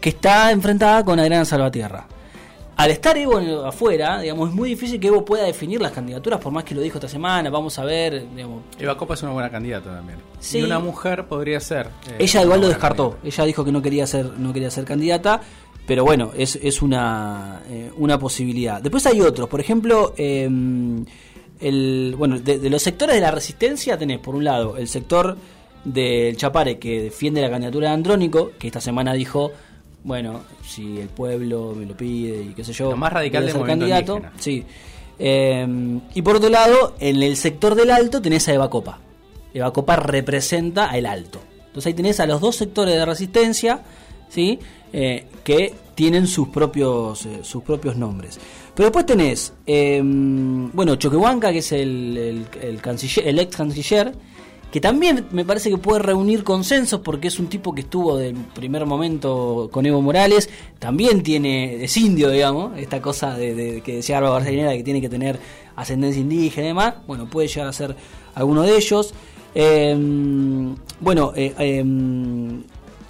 que 0.00 0.10
está 0.10 0.52
enfrentada 0.52 1.04
con 1.04 1.18
Adriana 1.18 1.44
Salvatierra. 1.44 2.06
Al 2.76 2.92
estar 2.92 3.18
Evo 3.18 3.38
afuera, 3.66 4.20
digamos, 4.20 4.50
es 4.50 4.54
muy 4.54 4.68
difícil 4.68 5.00
que 5.00 5.08
Evo 5.08 5.24
pueda 5.24 5.42
definir 5.42 5.80
las 5.82 5.90
candidaturas, 5.90 6.38
por 6.38 6.52
más 6.52 6.62
que 6.62 6.76
lo 6.76 6.80
dijo 6.80 6.98
esta 6.98 7.08
semana, 7.08 7.50
vamos 7.50 7.76
a 7.76 7.84
ver, 7.84 8.24
digamos, 8.36 8.62
Eva 8.78 8.96
Copa 8.96 9.14
es 9.14 9.22
una 9.24 9.32
buena 9.32 9.50
candidata 9.50 9.96
también. 9.96 10.20
Sí. 10.38 10.58
Y 10.58 10.62
una 10.62 10.78
mujer 10.78 11.26
podría 11.26 11.58
ser. 11.58 11.88
eh, 12.06 12.14
Ella 12.20 12.40
igual 12.40 12.60
lo 12.60 12.68
descartó. 12.68 13.10
candidata. 13.14 13.26
Ella 13.36 13.44
dijo 13.46 13.64
que 13.64 13.72
no 13.72 13.82
quería 13.82 14.06
ser, 14.06 14.26
no 14.38 14.52
quería 14.52 14.70
ser 14.70 14.84
candidata, 14.84 15.40
pero 15.88 16.04
bueno, 16.04 16.30
es, 16.36 16.54
es 16.54 16.82
una, 16.82 17.62
eh, 17.68 17.90
una 17.96 18.16
posibilidad. 18.16 18.80
Después 18.80 19.04
hay 19.06 19.20
otros, 19.22 19.48
por 19.48 19.58
ejemplo, 19.58 20.14
eh, 20.16 20.48
el, 21.60 22.14
bueno, 22.16 22.38
de, 22.38 22.58
de 22.58 22.70
los 22.70 22.82
sectores 22.82 23.14
de 23.14 23.20
la 23.20 23.30
resistencia 23.30 23.96
tenés 23.98 24.18
por 24.18 24.34
un 24.34 24.44
lado 24.44 24.76
el 24.76 24.88
sector 24.88 25.36
del 25.84 26.36
Chapare 26.36 26.78
que 26.78 27.02
defiende 27.02 27.40
la 27.42 27.50
candidatura 27.50 27.88
de 27.88 27.94
Andrónico, 27.94 28.52
que 28.58 28.66
esta 28.68 28.80
semana 28.80 29.12
dijo, 29.12 29.52
bueno, 30.02 30.40
si 30.66 30.98
el 30.98 31.08
pueblo 31.08 31.74
me 31.76 31.86
lo 31.86 31.96
pide 31.96 32.42
y 32.42 32.54
qué 32.54 32.64
sé 32.64 32.72
yo, 32.72 32.90
Lo 32.90 32.96
más 32.96 33.12
radical 33.12 33.46
del 33.46 33.62
candidato. 33.62 34.16
indígena. 34.16 34.32
Sí. 34.40 34.64
Eh, 35.18 36.00
y 36.14 36.22
por 36.22 36.36
otro 36.36 36.48
lado, 36.48 36.94
en 36.98 37.22
el 37.22 37.36
sector 37.36 37.74
del 37.74 37.90
Alto 37.90 38.20
tenés 38.20 38.48
a 38.48 38.54
Eva 38.54 38.68
Copa. 38.70 38.98
Eva 39.52 39.72
Copa 39.72 39.96
representa 39.96 40.86
al 40.90 41.06
Alto. 41.06 41.40
Entonces 41.66 41.86
ahí 41.86 41.94
tenés 41.94 42.18
a 42.20 42.26
los 42.26 42.40
dos 42.40 42.56
sectores 42.56 42.94
de 42.94 43.04
resistencia, 43.04 43.80
¿sí? 44.28 44.58
Eh, 44.92 45.26
que 45.44 45.74
tienen 45.94 46.26
sus 46.26 46.48
propios, 46.48 47.26
eh, 47.26 47.40
sus 47.42 47.62
propios 47.62 47.96
nombres. 47.96 48.38
Pero 48.74 48.88
después 48.88 49.06
tenés, 49.06 49.52
eh, 49.66 50.00
bueno, 50.02 50.96
Choquehuanca, 50.96 51.52
que 51.52 51.58
es 51.58 51.72
el, 51.72 52.46
el, 52.60 52.80
canciller, 52.80 53.28
el 53.28 53.38
ex 53.38 53.56
canciller, 53.56 54.12
que 54.72 54.80
también 54.80 55.26
me 55.30 55.44
parece 55.44 55.70
que 55.70 55.78
puede 55.78 56.00
reunir 56.00 56.42
consensos 56.42 56.98
porque 56.98 57.28
es 57.28 57.38
un 57.38 57.46
tipo 57.46 57.72
que 57.72 57.82
estuvo 57.82 58.16
del 58.16 58.34
primer 58.34 58.86
momento 58.86 59.68
con 59.70 59.86
Evo 59.86 60.02
Morales, 60.02 60.50
también 60.80 61.22
tiene, 61.22 61.84
es 61.84 61.96
indio, 61.96 62.28
digamos, 62.28 62.76
esta 62.76 63.00
cosa 63.00 63.36
de, 63.36 63.82
que 63.84 63.96
decía 63.96 64.18
Álvaro 64.18 64.34
García 64.34 64.50
Linera, 64.50 64.72
que 64.72 64.82
tiene 64.82 65.00
que 65.00 65.08
tener 65.08 65.38
ascendencia 65.76 66.20
indígena 66.20 66.64
y 66.64 66.68
demás, 66.70 66.94
bueno, 67.06 67.30
puede 67.30 67.46
llegar 67.46 67.68
a 67.68 67.72
ser 67.72 67.94
alguno 68.34 68.62
de 68.62 68.76
ellos. 68.76 69.14
Eh, 69.54 69.96
bueno, 70.98 71.32
eh, 71.36 71.84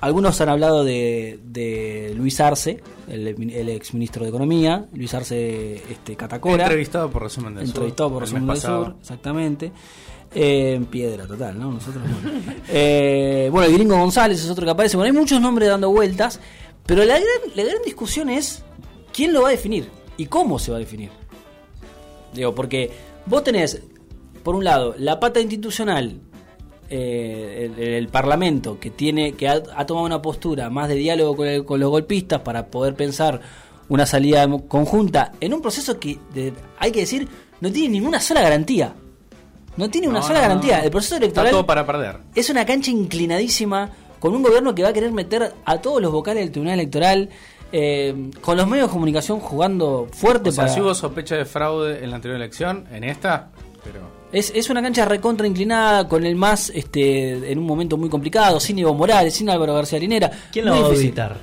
algunos 0.04 0.38
han 0.40 0.50
hablado 0.50 0.84
de, 0.84 1.40
de 1.44 2.12
Luis 2.14 2.38
Arce, 2.40 2.82
el, 3.08 3.26
el 3.26 3.68
ex 3.70 3.94
ministro 3.94 4.22
de 4.22 4.28
Economía, 4.28 4.86
Luis 4.94 5.14
Arce 5.14 5.76
este, 5.90 6.14
Catacora 6.14 6.64
Entrevistado 6.64 7.10
por 7.10 7.22
Resumen 7.22 7.54
del 7.54 7.66
Sur. 7.66 7.76
entrevistado 7.76 8.10
por 8.10 8.22
Resumen 8.22 8.46
del 8.46 8.54
pasado. 8.54 8.84
Sur, 8.84 8.96
exactamente. 9.00 9.72
Eh, 10.34 10.84
piedra 10.90 11.26
total, 11.26 11.58
¿no? 11.58 11.72
Nosotros 11.72 12.04
no. 12.04 12.30
Eh, 12.68 13.48
bueno, 13.50 13.66
el 13.68 13.74
Gringo 13.74 13.96
González 13.96 14.42
es 14.44 14.50
otro 14.50 14.64
que 14.64 14.72
aparece. 14.72 14.96
Bueno, 14.96 15.12
hay 15.12 15.18
muchos 15.18 15.40
nombres 15.40 15.68
dando 15.68 15.90
vueltas, 15.90 16.38
pero 16.84 17.04
la 17.04 17.14
gran, 17.14 17.54
la 17.54 17.62
gran 17.62 17.82
discusión 17.82 18.28
es 18.28 18.62
quién 19.12 19.32
lo 19.32 19.42
va 19.42 19.48
a 19.48 19.52
definir 19.52 19.88
y 20.16 20.26
cómo 20.26 20.58
se 20.58 20.70
va 20.70 20.76
a 20.76 20.80
definir. 20.80 21.10
Digo, 22.34 22.54
porque 22.54 22.90
vos 23.26 23.42
tenés, 23.42 23.80
por 24.42 24.54
un 24.54 24.64
lado, 24.64 24.94
la 24.98 25.18
pata 25.18 25.40
institucional, 25.40 26.20
eh, 26.90 27.70
el, 27.76 27.82
el 27.82 28.08
Parlamento, 28.08 28.78
que 28.78 28.90
tiene 28.90 29.32
que 29.32 29.48
ha, 29.48 29.62
ha 29.76 29.86
tomado 29.86 30.06
una 30.06 30.20
postura 30.22 30.70
más 30.70 30.88
de 30.88 30.94
diálogo 30.96 31.36
con, 31.36 31.46
el- 31.48 31.64
con 31.64 31.80
los 31.80 31.90
golpistas 31.90 32.40
para 32.40 32.66
poder 32.66 32.94
pensar 32.94 33.40
una 33.88 34.06
salida 34.06 34.46
conjunta 34.68 35.32
en 35.40 35.54
un 35.54 35.60
proceso 35.62 35.98
que, 35.98 36.18
de- 36.32 36.52
hay 36.78 36.92
que 36.92 37.00
decir, 37.00 37.28
no 37.60 37.70
tiene 37.72 37.90
ninguna 37.90 38.20
sola 38.20 38.40
garantía. 38.42 38.94
No 39.76 39.90
tiene 39.90 40.08
una 40.08 40.20
No, 40.20 40.26
sola 40.26 40.38
no, 40.38 40.42
garantía. 40.42 40.78
no. 40.78 40.84
El 40.84 40.90
proceso 40.90 41.14
Está 41.16 41.24
electoral 41.24 41.50
todo 41.50 41.66
para 41.66 41.84
perder. 41.84 42.18
es 42.34 42.48
una 42.48 42.64
cancha 42.64 42.90
inclinadísima 42.92 43.90
con 44.20 44.34
un 44.34 44.42
gobierno 44.42 44.74
que 44.74 44.82
va 44.82 44.90
a 44.90 44.92
querer 44.92 45.12
meter 45.12 45.52
a 45.64 45.78
todos 45.78 46.00
los 46.00 46.12
vocales 46.12 46.44
del 46.44 46.52
Tribunal 46.52 46.74
Electoral, 46.78 47.28
eh, 47.72 48.30
con 48.40 48.56
los 48.56 48.66
medios 48.68 48.88
de 48.88 48.92
comunicación 48.92 49.40
jugando 49.40 50.06
fuerte 50.12 50.50
O 50.50 50.52
sea, 50.52 50.64
para... 50.64 50.74
si 50.74 50.80
hubo 50.80 50.94
sospecha 50.94 51.34
de 51.36 51.44
fraude 51.44 52.04
en 52.04 52.10
la 52.10 52.16
anterior 52.16 52.36
elección, 52.40 52.84
en 52.92 53.02
esta, 53.04 53.48
pero. 53.84 54.00
Es, 54.32 54.50
es 54.54 54.68
una 54.70 54.82
cancha 54.82 55.04
recontra 55.04 55.46
inclinada, 55.46 56.08
con 56.08 56.24
el 56.26 56.34
más 56.34 56.70
este, 56.74 57.52
en 57.52 57.58
un 57.58 57.66
momento 57.66 57.96
muy 57.96 58.08
complicado, 58.08 58.58
sin 58.58 58.78
Evo 58.80 58.94
Morales, 58.94 59.34
sin 59.34 59.48
Álvaro 59.50 59.74
García 59.74 59.98
Linera. 59.98 60.30
¿Quién 60.52 60.64
lo 60.64 60.72
va 60.72 60.78
a 60.78 60.80
auditar? 60.86 61.36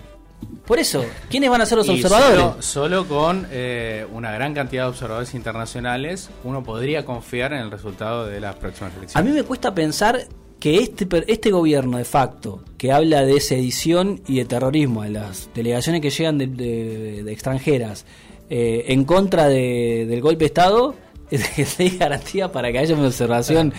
Por 0.65 0.79
eso, 0.79 1.03
¿quiénes 1.29 1.49
van 1.49 1.61
a 1.61 1.65
ser 1.65 1.77
los 1.77 1.87
Y 1.87 1.91
observadores? 1.91 2.39
Solo, 2.39 2.61
solo 2.61 3.07
con 3.07 3.47
eh, 3.51 4.05
una 4.13 4.31
gran 4.31 4.53
cantidad 4.53 4.83
de 4.83 4.89
observadores 4.89 5.33
internacionales, 5.33 6.29
uno 6.43 6.63
podría 6.63 7.05
confiar 7.05 7.53
en 7.53 7.59
el 7.59 7.71
resultado 7.71 8.25
de 8.25 8.39
las 8.39 8.55
próximas 8.55 8.93
A 8.93 8.97
elecciones. 8.97 9.29
mí 9.31 9.37
me 9.37 9.43
cuesta 9.43 9.73
pensar 9.73 10.27
que 10.59 10.77
este, 10.77 11.05
per- 11.07 11.25
este 11.27 11.51
gobierno 11.51 11.97
de 11.97 12.05
facto, 12.05 12.63
que 12.77 12.91
habla 12.91 13.23
de 13.23 13.39
sedición 13.41 14.21
y 14.27 14.37
de 14.37 14.45
terrorismo, 14.45 15.03
de 15.03 15.09
las 15.09 15.49
delegaciones 15.53 16.01
que 16.01 16.09
llegan 16.09 16.37
de, 16.37 16.47
de- 16.47 17.23
de 17.23 17.31
extranjeras 17.33 18.05
eh, 18.49 18.85
en 18.89 19.03
contra 19.05 19.47
de- 19.47 20.05
del 20.07 20.21
golpe 20.21 20.39
de 20.39 20.45
Estado, 20.47 20.95
hay 21.79 21.89
garantía 21.97 22.51
para 22.51 22.71
que 22.71 22.79
haya 22.79 22.95
una 22.95 23.07
observación 23.07 23.73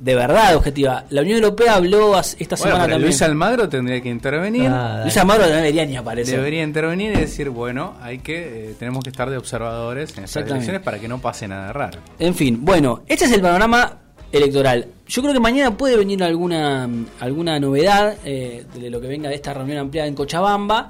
de 0.00 0.16
verdad 0.16 0.56
objetiva. 0.56 1.04
La 1.10 1.20
Unión 1.22 1.36
Europea 1.44 1.76
habló 1.76 2.18
esta 2.18 2.34
Bueno, 2.38 2.56
semana 2.56 2.56
pero 2.56 2.80
también. 2.94 3.02
Luis 3.02 3.22
Almagro 3.22 3.68
tendría 3.68 4.00
que 4.00 4.08
intervenir. 4.08 4.66
Ah, 4.68 5.00
Luis 5.04 5.16
Amaro 5.16 5.42
no 5.44 5.50
debería 5.50 5.86
ni 5.86 5.96
aparecer. 5.96 6.36
Debería 6.36 6.64
intervenir 6.64 7.12
y 7.12 7.20
decir, 7.20 7.50
bueno, 7.50 7.94
hay 8.00 8.18
que 8.18 8.70
eh, 8.70 8.74
tenemos 8.78 9.04
que 9.04 9.10
estar 9.10 9.30
de 9.30 9.36
observadores 9.36 10.16
en 10.18 10.24
estas 10.24 10.44
elecciones 10.48 10.82
para 10.82 10.98
que 10.98 11.06
no 11.06 11.20
pase 11.20 11.46
nada 11.46 11.72
raro. 11.72 12.00
En 12.18 12.34
fin, 12.34 12.58
bueno, 12.64 13.02
este 13.06 13.26
es 13.26 13.32
el 13.32 13.40
panorama 13.42 13.98
electoral. 14.32 14.86
Yo 15.06 15.22
creo 15.22 15.34
que 15.34 15.40
mañana 15.40 15.76
puede 15.76 15.96
venir 15.96 16.20
alguna, 16.24 16.88
alguna 17.20 17.60
novedad 17.60 18.16
eh, 18.24 18.64
de 18.74 18.90
lo 18.90 19.00
que 19.00 19.06
venga 19.06 19.28
de 19.28 19.36
esta 19.36 19.54
reunión 19.54 19.78
ampliada 19.78 20.08
en 20.08 20.14
Cochabamba. 20.16 20.88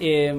eh, 0.00 0.34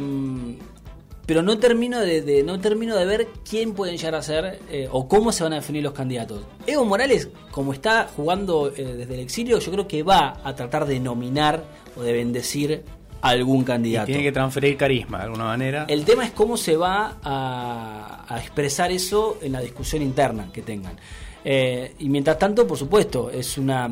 pero 1.30 1.44
no 1.44 1.60
termino 1.60 2.00
de, 2.00 2.24
de- 2.24 2.42
no 2.42 2.60
termino 2.60 2.96
de 2.96 3.06
ver 3.06 3.28
quién 3.48 3.74
pueden 3.74 3.98
llegar 3.98 4.16
a 4.16 4.24
ser 4.24 4.60
eh, 4.72 4.90
o 4.92 5.08
cómo 5.08 5.32
se 5.32 5.44
van 5.44 5.54
a 5.54 5.58
definir 5.58 5.84
los 5.84 5.94
candidatos. 5.94 6.42
Evo 6.66 6.86
Morales, 6.86 7.30
como 7.52 7.72
está 7.72 8.10
jugando 8.16 8.74
eh, 8.76 8.84
desde 8.98 9.14
el 9.14 9.20
exilio, 9.20 9.60
yo 9.60 9.72
creo 9.72 9.88
que 9.88 10.02
va 10.02 10.42
a 10.44 10.56
tratar 10.56 10.88
de 10.88 11.00
nominar 11.00 11.64
o 11.96 12.02
de 12.02 12.14
bendecir 12.14 12.84
a 13.22 13.30
algún 13.30 13.62
Y 13.62 13.66
candidato. 13.66 14.08
tiene 14.08 14.24
que 14.24 14.32
transferir 14.32 14.76
carisma 14.76 15.20
de 15.20 15.24
alguna 15.26 15.44
manera. 15.44 15.86
El 15.88 16.04
tema 16.04 16.26
es 16.26 16.32
cómo 16.32 16.58
se 16.58 16.76
va 16.76 17.20
a, 17.22 18.26
a 18.28 18.40
expresar 18.40 18.92
eso 18.92 19.38
en 19.44 19.52
la 19.52 19.62
discusión 19.62 20.02
interna 20.02 20.50
que 20.52 20.64
tengan. 20.64 20.98
Eh, 21.46 21.94
y 22.00 22.10
mientras 22.10 22.40
tanto, 22.40 22.66
por 22.66 22.76
supuesto, 22.78 23.30
es 23.30 23.56
una 23.60 23.88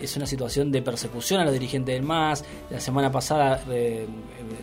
es 0.00 0.16
una 0.16 0.26
situación 0.26 0.70
de 0.72 0.82
persecución 0.82 1.40
a 1.40 1.44
los 1.44 1.52
dirigentes 1.52 1.94
del 1.94 2.02
MAS. 2.02 2.44
La 2.70 2.80
semana 2.80 3.10
pasada 3.12 3.62
eh, 3.70 4.06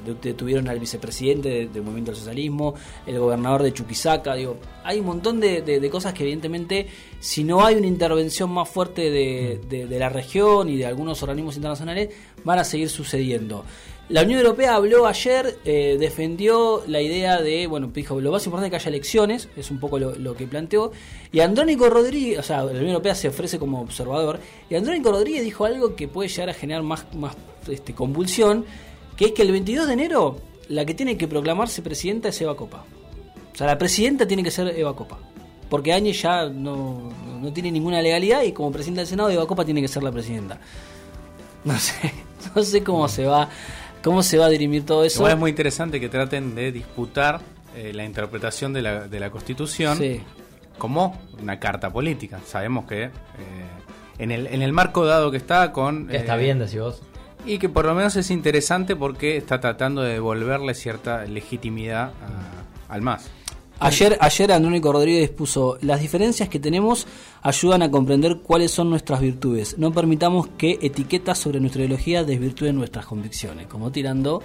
eh, 0.06 0.16
detuvieron 0.22 0.68
al 0.68 0.80
vicepresidente 0.80 1.50
de- 1.50 1.68
del 1.68 1.84
Movimiento 1.84 2.12
del 2.12 2.20
Socialismo, 2.20 2.74
el 3.06 3.20
gobernador 3.20 3.64
de 3.64 3.74
Chuquisaca. 3.74 4.34
Digo, 4.36 4.58
hay 4.84 5.00
un 5.00 5.06
montón 5.06 5.40
de, 5.40 5.62
de- 5.62 5.90
cosas 5.90 6.14
que 6.14 6.24
evidentemente, 6.24 6.88
si 7.20 7.44
no 7.44 7.66
hay 7.66 7.76
una 7.76 7.88
intervención 7.88 8.52
más 8.52 8.68
fuerte 8.70 9.10
de- 9.10 9.60
de 9.70 10.00
la 10.00 10.10
región 10.10 10.70
y 10.70 10.78
de 10.78 10.86
algunos 10.86 11.22
organismos 11.24 11.56
internacionales, 11.56 12.10
van 12.44 12.60
a 12.60 12.64
seguir 12.64 12.90
sucediendo. 12.90 13.64
La 14.10 14.22
Unión 14.22 14.40
Europea 14.40 14.76
habló 14.76 15.06
ayer, 15.06 15.60
eh, 15.66 15.98
defendió 16.00 16.82
la 16.88 17.02
idea 17.02 17.42
de, 17.42 17.68
bueno, 17.68 17.92
dijo, 17.94 18.22
lo 18.22 18.32
más 18.32 18.46
importante 18.46 18.68
es 18.68 18.72
que 18.72 18.88
haya 18.88 18.96
elecciones, 18.96 19.50
es 19.58 19.70
un 19.70 19.82
poco 19.82 20.00
lo, 20.00 20.36
que 20.36 20.48
planteó, 20.48 20.94
y 21.34 21.42
Andrónico 21.42 21.90
Rodríguez, 21.90 22.40
o 22.40 22.44
sea, 22.44 22.60
la 22.64 22.72
Unión 22.72 22.88
Europea 22.88 23.16
se 23.16 23.28
ofrece 23.28 23.60
como 23.60 23.82
observador, 23.82 24.40
y 24.70 24.76
Andrónico 24.76 25.12
Rodríguez 25.12 25.44
dijo 25.44 25.66
algo 25.66 25.96
que 25.98 26.08
puede 26.08 26.30
llegar 26.30 26.50
a 26.50 26.54
generar 26.54 26.84
más, 26.84 27.06
más 27.16 27.36
este, 27.70 27.94
convulsión, 27.94 28.66
que 29.18 29.26
es 29.26 29.32
que 29.34 29.42
el 29.42 29.52
22 29.52 29.88
de 29.88 29.94
enero 29.94 30.38
la 30.70 30.86
que 30.86 30.94
tiene 30.94 31.18
que 31.18 31.28
proclamarse 31.28 31.82
presidenta 31.82 32.30
es 32.30 32.42
Eva 32.42 32.56
Copa. 32.56 32.86
O 33.54 33.58
sea, 33.58 33.68
la 33.68 33.78
presidenta 33.78 34.28
tiene 34.28 34.44
que 34.44 34.52
ser 34.52 34.68
Eva 34.78 34.96
Copa. 34.96 35.18
Porque 35.70 35.92
Áñez 35.92 36.22
ya 36.22 36.48
no, 36.48 37.12
no 37.42 37.54
tiene 37.54 37.72
ninguna 37.72 38.02
legalidad 38.02 38.44
y 38.44 38.52
como 38.52 38.72
presidenta 38.72 39.02
del 39.02 39.08
Senado, 39.08 39.30
Eva 39.30 39.48
Copa 39.48 39.66
tiene 39.66 39.82
que 39.82 39.88
ser 39.88 40.04
la 40.04 40.12
presidenta. 40.12 40.60
No 41.64 41.78
sé, 41.78 42.14
no 42.56 42.64
sé 42.64 42.84
cómo 42.84 43.08
se 43.08 43.26
va, 43.26 43.50
cómo 44.08 44.24
se 44.24 44.38
va 44.38 44.46
a 44.46 44.50
dirimir 44.50 44.86
todo 44.86 45.04
eso. 45.04 45.20
Igual 45.20 45.34
es 45.34 45.38
muy 45.40 45.50
interesante 45.52 46.00
que 46.00 46.10
traten 46.10 46.56
de 46.56 46.72
disputar 46.72 47.42
eh, 47.76 47.92
la 47.94 48.04
interpretación 48.06 48.74
de 48.74 48.82
la, 48.82 49.08
de 49.08 49.20
la 49.20 49.30
Constitución 49.30 49.98
Sí. 49.98 50.22
como 50.78 51.20
una 51.42 51.60
carta 51.60 51.90
política. 51.92 52.40
Sabemos 52.46 52.86
que 52.86 53.04
eh, 53.04 53.12
en, 54.18 54.32
el, 54.32 54.48
en 54.48 54.62
el 54.62 54.74
marco 54.74 55.06
dado 55.06 55.30
que 55.32 55.38
está 55.38 55.72
con... 55.72 56.08
Que 56.08 56.18
está 56.18 56.36
eh, 56.38 56.44
bien, 56.44 56.60
decís 56.60 56.80
vos. 56.80 57.02
Y 57.46 57.60
que 57.60 57.70
por 57.70 57.86
lo 57.86 57.94
menos 57.94 58.16
es 58.16 58.32
interesante 58.32 58.96
porque 58.96 59.38
está 59.38 59.60
tratando 59.62 60.02
de 60.02 60.14
devolverle 60.14 60.74
cierta 60.74 61.24
legitimidad 61.26 62.12
a- 62.90 62.94
al 62.94 63.02
MAS. 63.02 63.30
Ayer, 63.80 64.18
ayer 64.22 64.52
Andrónico 64.52 64.92
Rodríguez 64.92 65.30
puso, 65.30 65.78
las 65.82 66.02
diferencias 66.02 66.50
que 66.50 66.60
tenemos 66.60 67.06
ayudan 67.44 67.84
a 67.84 67.92
comprender 67.92 68.38
cuáles 68.38 68.72
son 68.72 68.90
nuestras 68.90 69.22
virtudes. 69.22 69.78
No 69.78 69.92
permitamos 69.92 70.48
que 70.58 70.80
etiquetas 70.82 71.38
sobre 71.38 71.60
nuestra 71.60 71.84
ideología 71.84 72.24
desvirtúen 72.24 72.76
nuestras 72.76 73.06
convicciones. 73.06 73.68
Como 73.68 73.92
tirando, 73.92 74.42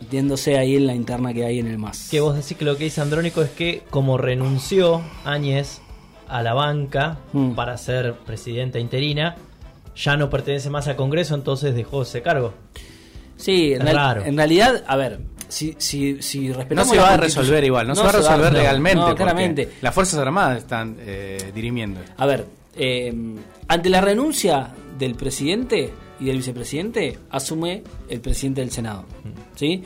metiéndose 0.00 0.56
ahí 0.58 0.76
en 0.76 0.86
la 0.86 0.94
interna 0.94 1.34
que 1.34 1.44
hay 1.44 1.58
en 1.58 1.66
el 1.66 1.76
MAS. 1.78 2.08
Que 2.10 2.20
vos 2.20 2.34
decís 2.34 2.56
que 2.56 2.64
lo 2.64 2.76
que 2.78 2.84
dice 2.84 3.00
Andrónico 3.02 3.42
es 3.42 3.50
que 3.50 3.82
como 3.90 4.16
renunció 4.16 5.02
Áñez 5.24 5.80
a 6.28 6.42
la 6.42 6.54
banca 6.54 7.18
Mm. 7.34 7.52
para 7.52 7.76
ser 7.76 8.14
presidenta 8.24 8.78
interina, 8.78 9.36
ya 9.94 10.16
no 10.16 10.30
pertenece 10.30 10.70
más 10.70 10.88
al 10.88 10.96
Congreso, 10.96 11.34
entonces 11.34 11.74
dejó 11.74 12.02
ese 12.02 12.22
cargo. 12.22 12.54
Sí, 13.36 13.74
en, 13.74 13.82
real- 13.82 14.22
en 14.24 14.36
realidad, 14.38 14.82
a 14.86 14.96
ver, 14.96 15.20
si, 15.52 15.74
si, 15.78 16.22
si 16.22 16.48
No 16.48 16.84
se 16.84 16.96
va 16.96 17.12
a 17.14 17.16
resolver 17.18 17.62
igual, 17.62 17.86
no, 17.86 17.94
se 17.94 18.02
va 18.02 18.08
a 18.08 18.12
resolver 18.12 18.52
legalmente. 18.52 18.98
No, 19.00 19.14
claramente. 19.14 19.68
Las 19.82 19.94
Fuerzas 19.94 20.18
Armadas 20.18 20.58
están 20.58 20.96
eh, 21.00 21.52
dirimiendo. 21.54 22.00
A 22.16 22.24
ver, 22.26 22.46
eh, 22.74 23.12
ante 23.68 23.88
la 23.90 24.00
renuncia 24.00 24.74
del 24.98 25.14
presidente 25.14 25.92
y 26.20 26.24
del 26.24 26.38
vicepresidente, 26.38 27.18
asume 27.30 27.82
el 28.08 28.20
presidente 28.20 28.62
del 28.62 28.70
Senado. 28.70 29.04
¿sí? 29.54 29.82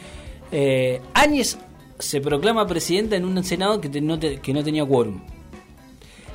Eh, 0.53 1.01
Áñez 1.15 1.59
se 1.99 2.21
proclama 2.21 2.67
presidenta 2.67 3.17
en 3.17 3.25
un 3.25 3.43
Senado 3.43 3.81
que, 3.81 3.89
te- 3.89 4.01
no, 4.01 4.19
te- 4.19 4.39
que 4.39 4.53
no 4.53 4.63
tenía 4.63 4.85
quórum. 4.85 5.21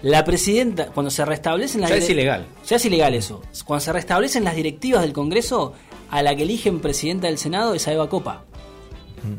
La 0.02 0.26
presidenta, 0.26 0.88
cuando 0.88 1.12
se 1.12 1.24
restablecen 1.24 1.82
las 1.82 1.92
Ya 1.92 1.96
es 1.98 2.10
ilegal. 2.10 2.46
Ya 2.68 2.76
es 2.78 2.86
ilegal 2.86 3.14
eso. 3.14 3.44
Cuando 3.66 3.82
se 3.86 3.94
restablecen 3.94 4.44
las 4.44 4.56
directivas 4.56 5.04
del 5.04 5.14
Congreso, 5.14 5.74
a 6.10 6.22
la 6.24 6.36
que 6.36 6.42
eligen 6.44 6.80
presidenta 6.82 7.28
del 7.28 7.38
Senado 7.38 7.76
es 7.76 7.88
a 7.88 7.94
Eva 7.94 8.10
Copa. 8.10 8.44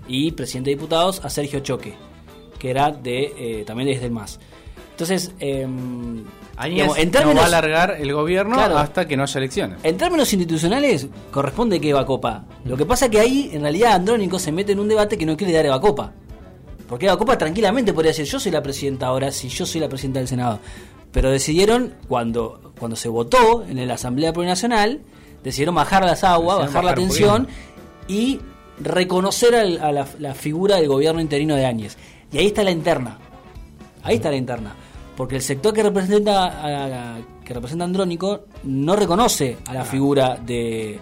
Y 0.09 0.33
presidente 0.33 0.71
de 0.71 0.77
diputados 0.77 1.25
a 1.25 1.31
Sergio 1.31 1.61
Choque, 1.61 1.95
que 2.59 2.71
era 2.71 2.91
de 2.91 3.33
eh, 3.37 3.65
también 3.67 3.89
desde 3.89 4.07
el 4.07 4.13
MAS. 4.13 4.39
Entonces, 4.93 5.33
eh, 5.41 5.67
digamos, 6.69 6.99
en 6.99 7.11
no 7.11 7.35
va 7.35 7.43
a 7.43 7.47
alargar 7.47 7.97
el 7.99 8.13
gobierno 8.13 8.55
Claro. 8.55 8.79
hasta 8.79 9.09
que 9.09 9.17
no 9.17 9.23
haya 9.23 9.39
elecciones. 9.39 9.79
en 9.83 9.97
términos 9.97 10.33
institucionales, 10.33 11.09
corresponde 11.31 11.81
que 11.81 11.91
Eva 11.91 12.05
Copa. 12.07 12.45
Lo 12.65 12.77
que 12.77 12.85
pasa 12.85 13.09
que 13.09 13.19
ahí, 13.19 13.51
en 13.53 13.63
realidad, 13.63 13.95
Andrónico 13.95 14.39
se 14.39 14.53
mete 14.53 14.73
en 14.73 14.81
un 14.81 14.89
debate 14.89 15.17
que 15.19 15.27
no 15.27 15.37
quiere 15.37 15.53
dar 15.53 15.67
Eva 15.67 15.81
Copa. 15.81 16.13
Porque 16.89 17.07
Eva 17.07 17.17
Copa 17.17 17.39
tranquilamente 17.39 17.93
podría 17.95 18.11
decir, 18.11 18.27
yo 18.27 18.39
soy 18.39 18.53
la 18.53 18.63
presidenta 18.63 19.07
ahora, 19.07 19.33
si 19.33 19.49
yo 19.49 19.65
soy 19.65 19.81
la 19.81 19.89
presidenta 19.89 20.19
del 20.21 20.29
Senado. 20.29 20.61
Pero 21.11 21.31
decidieron, 21.31 21.95
cuando, 22.07 22.73
cuando 22.79 22.97
se 22.97 23.09
votó 23.09 23.65
en 23.65 23.87
la 23.89 23.95
Asamblea 23.95 24.33
Plurinacional, 24.33 25.01
decidieron 25.43 25.75
bajar 25.75 26.05
las 26.05 26.23
aguas, 26.23 26.59
Decidieron 26.59 26.67
bajar 26.67 26.85
la 26.85 26.91
bajar 26.91 26.99
un 26.99 27.09
tensión 27.09 27.49
y 28.09 28.41
reconocer 28.83 29.55
al- 29.55 29.81
a 29.81 29.93
la, 29.93 30.07
la 30.19 30.35
figura 30.35 30.77
del 30.77 30.89
gobierno 30.89 31.21
interino 31.21 31.55
de 31.57 31.67
Áñez. 31.67 31.97
Y 32.33 32.39
ahí 32.39 32.47
está 32.47 32.63
la 32.63 32.71
interna. 32.71 33.19
Ahí 34.03 34.17
está 34.17 34.31
la 34.31 34.37
interna. 34.37 34.75
Porque 35.17 35.37
el 35.37 35.43
sector 35.43 35.73
que 35.75 35.83
representa 35.83 36.45
a, 36.47 37.15
a- 37.17 37.19
que 37.45 37.55
representa 37.55 37.85
Andrónico 37.85 38.47
no 38.65 38.97
reconoce 38.97 39.59
a 39.67 39.75
la 39.75 39.85
figura 39.85 40.37
de, 40.37 40.99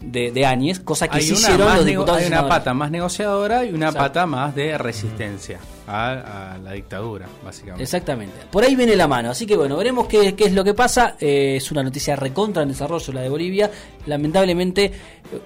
de, 0.00 0.30
de 0.32 0.46
Áñez, 0.46 0.80
cosa 0.80 1.08
que 1.08 1.16
Hay 1.16 1.22
sí 1.22 1.32
hicieron 1.32 1.74
los 1.74 1.84
diputados 1.84 2.20
hay 2.20 2.26
una 2.28 2.46
pata 2.48 2.72
más 2.74 2.90
negociadora 2.90 3.64
y 3.64 3.70
una 3.72 3.86
Exacto. 3.86 3.98
pata 4.08 4.26
más 4.26 4.54
de 4.54 4.76
resistencia 4.78 5.58
a, 5.88 6.58
la 6.62 6.72
dictadura, 6.72 7.26
básicamente. 7.44 7.82
Exactamente. 7.82 8.34
Por 8.50 8.64
ahí 8.64 8.76
viene 8.76 8.94
la 8.94 9.08
mano. 9.08 9.30
Así 9.30 9.46
que 9.46 9.56
bueno, 9.56 9.76
veremos 9.76 10.06
qué, 10.06 10.34
qué 10.34 10.44
es 10.44 10.52
lo 10.52 10.62
que 10.62 10.74
pasa. 10.74 11.16
Eh, 11.18 11.56
es 11.56 11.70
una 11.72 11.82
noticia 11.82 12.14
recontra 12.14 12.62
en 12.62 12.68
desarrollo 12.68 13.12
la 13.12 13.22
de 13.22 13.28
Bolivia. 13.28 13.70
Lamentablemente 14.06 14.92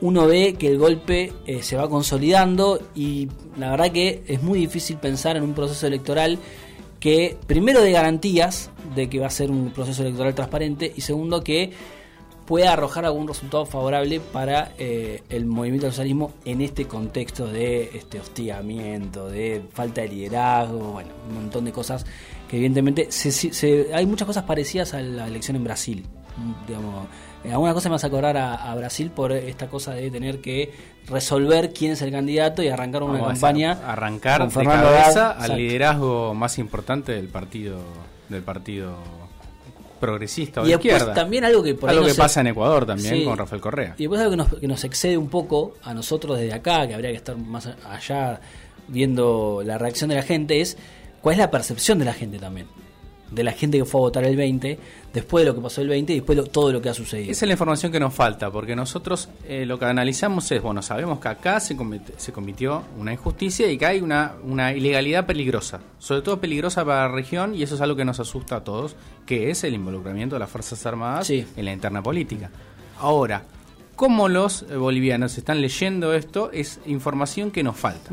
uno 0.00 0.26
ve 0.26 0.54
que 0.58 0.68
el 0.68 0.78
golpe 0.78 1.32
eh, 1.46 1.62
se 1.62 1.76
va 1.76 1.88
consolidando 1.88 2.80
y 2.94 3.28
la 3.58 3.70
verdad 3.70 3.92
que 3.92 4.22
es 4.26 4.42
muy 4.42 4.58
difícil 4.58 4.96
pensar 4.96 5.36
en 5.36 5.42
un 5.42 5.54
proceso 5.54 5.86
electoral 5.86 6.38
que 6.98 7.36
primero 7.46 7.80
de 7.80 7.90
garantías 7.90 8.70
de 8.94 9.08
que 9.08 9.18
va 9.18 9.26
a 9.26 9.30
ser 9.30 9.50
un 9.50 9.70
proceso 9.70 10.02
electoral 10.02 10.34
transparente 10.34 10.92
y 10.94 11.00
segundo 11.00 11.42
que 11.42 11.72
pueda 12.46 12.72
arrojar 12.72 13.04
algún 13.04 13.28
resultado 13.28 13.64
favorable 13.66 14.20
para 14.20 14.72
eh, 14.78 15.22
el 15.28 15.46
movimiento 15.46 15.86
del 15.86 15.92
socialismo 15.92 16.32
en 16.44 16.60
este 16.60 16.86
contexto 16.86 17.46
de 17.46 17.90
este 17.94 18.18
hostigamiento, 18.20 19.28
de 19.28 19.62
falta 19.72 20.00
de 20.02 20.08
liderazgo, 20.08 20.78
bueno, 20.92 21.10
un 21.28 21.34
montón 21.34 21.64
de 21.64 21.72
cosas 21.72 22.04
que 22.48 22.56
evidentemente 22.56 23.10
se- 23.10 23.32
se- 23.32 23.52
se- 23.52 23.94
hay 23.94 24.06
muchas 24.06 24.26
cosas 24.26 24.44
parecidas 24.44 24.92
a 24.94 25.00
la 25.00 25.26
elección 25.26 25.56
en 25.56 25.64
Brasil. 25.64 26.06
Digamos, 26.66 27.06
eh, 27.44 27.52
alguna 27.52 27.74
cosa 27.74 27.88
me 27.88 27.94
vas 27.94 28.04
a 28.04 28.06
acordar 28.06 28.36
a, 28.36 28.54
a 28.54 28.74
Brasil 28.74 29.10
por 29.10 29.32
esta 29.32 29.68
cosa 29.68 29.92
de 29.94 30.10
tener 30.10 30.40
que 30.40 30.72
resolver 31.06 31.72
quién 31.72 31.92
es 31.92 32.02
el 32.02 32.10
candidato 32.10 32.62
y 32.62 32.68
arrancar 32.68 33.02
una 33.02 33.14
Vamos 33.14 33.28
a 33.28 33.32
campaña. 33.32 33.72
arrancar 33.86 34.48
de 34.50 34.64
cabeza 34.64 35.32
al 35.32 35.56
liderazgo 35.56 36.32
más 36.34 36.58
importante 36.58 37.12
del 37.12 37.28
partido 37.28 37.78
del 38.28 38.42
partido 38.42 38.94
progresista 40.02 40.60
o 40.60 40.64
Y 40.64 40.66
de 40.66 40.72
después 40.72 40.92
izquierda. 40.92 41.14
también 41.14 41.44
algo 41.46 41.62
que 41.62 41.74
por 41.74 41.88
ahí 41.88 41.94
algo 41.96 42.02
no 42.02 42.08
que 42.08 42.14
se- 42.14 42.20
pasa 42.20 42.40
en 42.42 42.48
Ecuador 42.48 42.84
también 42.84 43.14
Sí. 43.14 43.24
con 43.24 43.38
Rafael 43.38 43.62
Correa. 43.62 43.94
Y 43.96 44.02
después 44.02 44.20
algo 44.20 44.32
que 44.32 44.36
nos, 44.36 44.54
que 44.60 44.68
nos 44.68 44.84
excede 44.84 45.16
un 45.16 45.30
poco 45.30 45.76
a 45.82 45.94
nosotros 45.94 46.38
desde 46.38 46.52
acá, 46.52 46.86
que 46.86 46.92
habría 46.94 47.10
que 47.10 47.16
estar 47.16 47.36
más 47.38 47.66
allá 47.88 48.40
viendo 48.88 49.62
la 49.64 49.78
reacción 49.78 50.10
de 50.10 50.16
la 50.16 50.22
gente, 50.22 50.60
es 50.60 50.76
cuál 51.22 51.34
es 51.34 51.38
la 51.38 51.50
percepción 51.50 51.98
de 51.98 52.04
la 52.04 52.12
gente 52.12 52.38
también. 52.38 52.66
De 53.34 53.42
la 53.44 53.52
gente 53.52 53.78
que 53.78 53.84
fue 53.84 54.00
a 54.00 54.02
votar 54.02 54.24
el 54.24 54.36
20, 54.36 54.78
después 55.12 55.44
de 55.44 55.50
lo 55.50 55.54
que 55.56 55.60
pasó 55.62 55.80
el 55.80 55.88
20 55.88 56.12
y 56.12 56.16
después 56.16 56.36
de 56.38 56.44
todo 56.44 56.72
lo 56.72 56.80
que 56.82 56.88
ha 56.88 56.94
sucedido. 56.94 57.30
Esa 57.32 57.44
es 57.44 57.48
la 57.48 57.52
información 57.54 57.90
que 57.92 57.98
nos 58.00 58.12
falta, 58.14 58.50
porque 58.50 58.76
nosotros 58.76 59.28
eh, 59.48 59.64
lo 59.66 59.78
que 59.78 59.84
analizamos 59.86 60.50
es, 60.52 60.62
bueno, 60.62 60.82
sabemos 60.82 61.18
que 61.18 61.28
acá 61.28 61.60
se, 61.60 61.76
comete, 61.76 62.12
se 62.16 62.32
cometió 62.32 62.82
una 62.98 63.12
injusticia 63.12 63.70
y 63.70 63.78
que 63.78 63.86
hay 63.86 64.00
una, 64.00 64.34
una 64.44 64.72
ilegalidad 64.72 65.26
peligrosa, 65.26 65.80
sobre 65.98 66.22
todo 66.22 66.40
peligrosa 66.40 66.84
para 66.84 67.08
la 67.08 67.14
región, 67.14 67.54
y 67.54 67.62
eso 67.62 67.74
es 67.74 67.80
algo 67.80 67.96
que 67.96 68.04
nos 68.04 68.20
asusta 68.20 68.56
a 68.56 68.64
todos, 68.64 68.96
que 69.26 69.50
es 69.50 69.64
el 69.64 69.74
involucramiento 69.74 70.36
de 70.36 70.40
las 70.40 70.50
Fuerzas 70.50 70.84
Armadas 70.86 71.26
Sí. 71.26 71.46
en 71.56 71.64
la 71.64 71.72
interna 71.72 72.02
política. 72.02 72.50
Ahora, 72.98 73.44
cómo 73.96 74.28
los 74.28 74.66
bolivianos 74.76 75.36
están 75.38 75.60
leyendo 75.60 76.14
esto 76.14 76.50
es 76.52 76.80
información 76.86 77.50
que 77.50 77.62
nos 77.62 77.76
falta. 77.76 78.10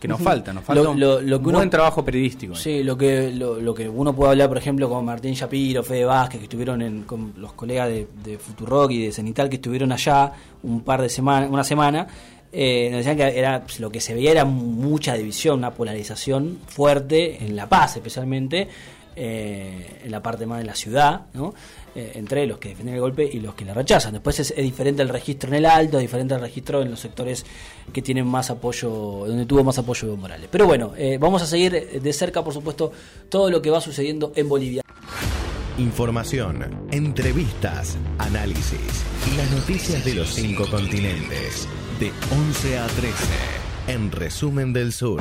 Que 0.00 0.06
nos 0.08 0.20
falta, 0.20 0.52
nos 0.52 0.62
falta 0.62 0.82
Lo- 0.82 0.90
un 0.90 1.00
lo- 1.00 1.20
lo 1.22 1.40
que 1.40 1.48
uno- 1.48 1.58
buen 1.58 1.70
trabajo 1.70 2.04
periodístico. 2.04 2.52
ahí. 2.54 2.60
Sí, 2.60 2.82
lo 2.82 2.98
que, 2.98 3.30
lo, 3.32 3.60
lo 3.60 3.74
que 3.74 3.88
uno 3.88 4.14
puede 4.14 4.32
hablar, 4.32 4.48
por 4.48 4.58
ejemplo, 4.58 4.88
con 4.90 5.04
Martín 5.04 5.32
Shapiro, 5.34 5.82
Fede 5.82 6.04
Vázquez, 6.04 6.38
que 6.40 6.44
estuvieron 6.44 6.82
en, 6.82 7.02
con 7.04 7.32
los 7.38 7.52
colegas 7.54 7.88
de, 7.88 8.06
de 8.22 8.38
Futurock 8.38 8.90
y 8.90 9.06
de 9.06 9.12
Cenital, 9.12 9.48
que 9.48 9.56
estuvieron 9.56 9.92
allá 9.92 10.32
un 10.62 10.82
par 10.82 11.00
de 11.00 11.08
semanas, 11.08 11.48
una 11.50 11.64
semana, 11.64 12.06
eh, 12.52 12.88
nos 12.90 12.98
decían 12.98 13.16
que 13.16 13.38
era 13.38 13.62
pues, 13.62 13.80
lo 13.80 13.90
que 13.90 14.00
se 14.00 14.12
veía 14.14 14.30
era 14.32 14.44
mucha 14.44 15.14
división, 15.14 15.58
una 15.58 15.72
polarización 15.72 16.58
fuerte 16.66 17.44
en 17.44 17.56
La 17.56 17.68
Paz, 17.68 17.96
especialmente 17.96 18.68
eh, 19.16 20.02
en 20.04 20.10
la 20.10 20.22
parte 20.22 20.46
más 20.46 20.58
de 20.58 20.64
la 20.64 20.74
ciudad. 20.74 21.22
Eh, 21.94 22.12
entre 22.16 22.46
los 22.46 22.58
que 22.58 22.68
defienden 22.68 22.96
el 22.96 23.00
golpe 23.00 23.26
y 23.32 23.40
los 23.40 23.54
que 23.54 23.64
le 23.64 23.72
rechazan. 23.72 24.12
Después 24.12 24.38
es, 24.38 24.50
es 24.50 24.62
diferente 24.62 25.00
el 25.00 25.08
registro 25.08 25.48
en 25.48 25.54
el 25.54 25.64
alto, 25.64 25.96
es 25.96 26.02
diferente 26.02 26.34
el 26.34 26.42
registro 26.42 26.82
en 26.82 26.90
los 26.90 27.00
sectores 27.00 27.46
que 27.90 28.02
tienen 28.02 28.26
más 28.26 28.50
apoyo, 28.50 28.90
donde 29.26 29.46
tuvo 29.46 29.64
más 29.64 29.78
apoyo 29.78 30.08
Evo 30.08 30.18
Morales. 30.18 30.46
Pero 30.52 30.66
bueno, 30.66 30.92
eh, 30.98 31.16
vamos 31.18 31.40
a 31.40 31.46
seguir 31.46 32.02
de 32.02 32.12
cerca, 32.12 32.44
por 32.44 32.52
supuesto, 32.52 32.92
todo 33.30 33.50
lo 33.50 33.62
que 33.62 33.70
va 33.70 33.80
sucediendo 33.80 34.30
en 34.36 34.46
Bolivia. 34.46 34.82
Información, 35.78 36.86
entrevistas, 36.90 37.96
análisis 38.18 39.04
y 39.32 39.36
las 39.38 39.50
noticias 39.50 40.04
de 40.04 40.16
los 40.16 40.28
cinco 40.34 40.66
continentes. 40.70 41.66
De 41.98 42.12
11 42.30 42.78
a 42.78 42.86
13. 42.88 43.24
En 43.88 44.12
Resumen 44.12 44.74
del 44.74 44.92
Sur. 44.92 45.14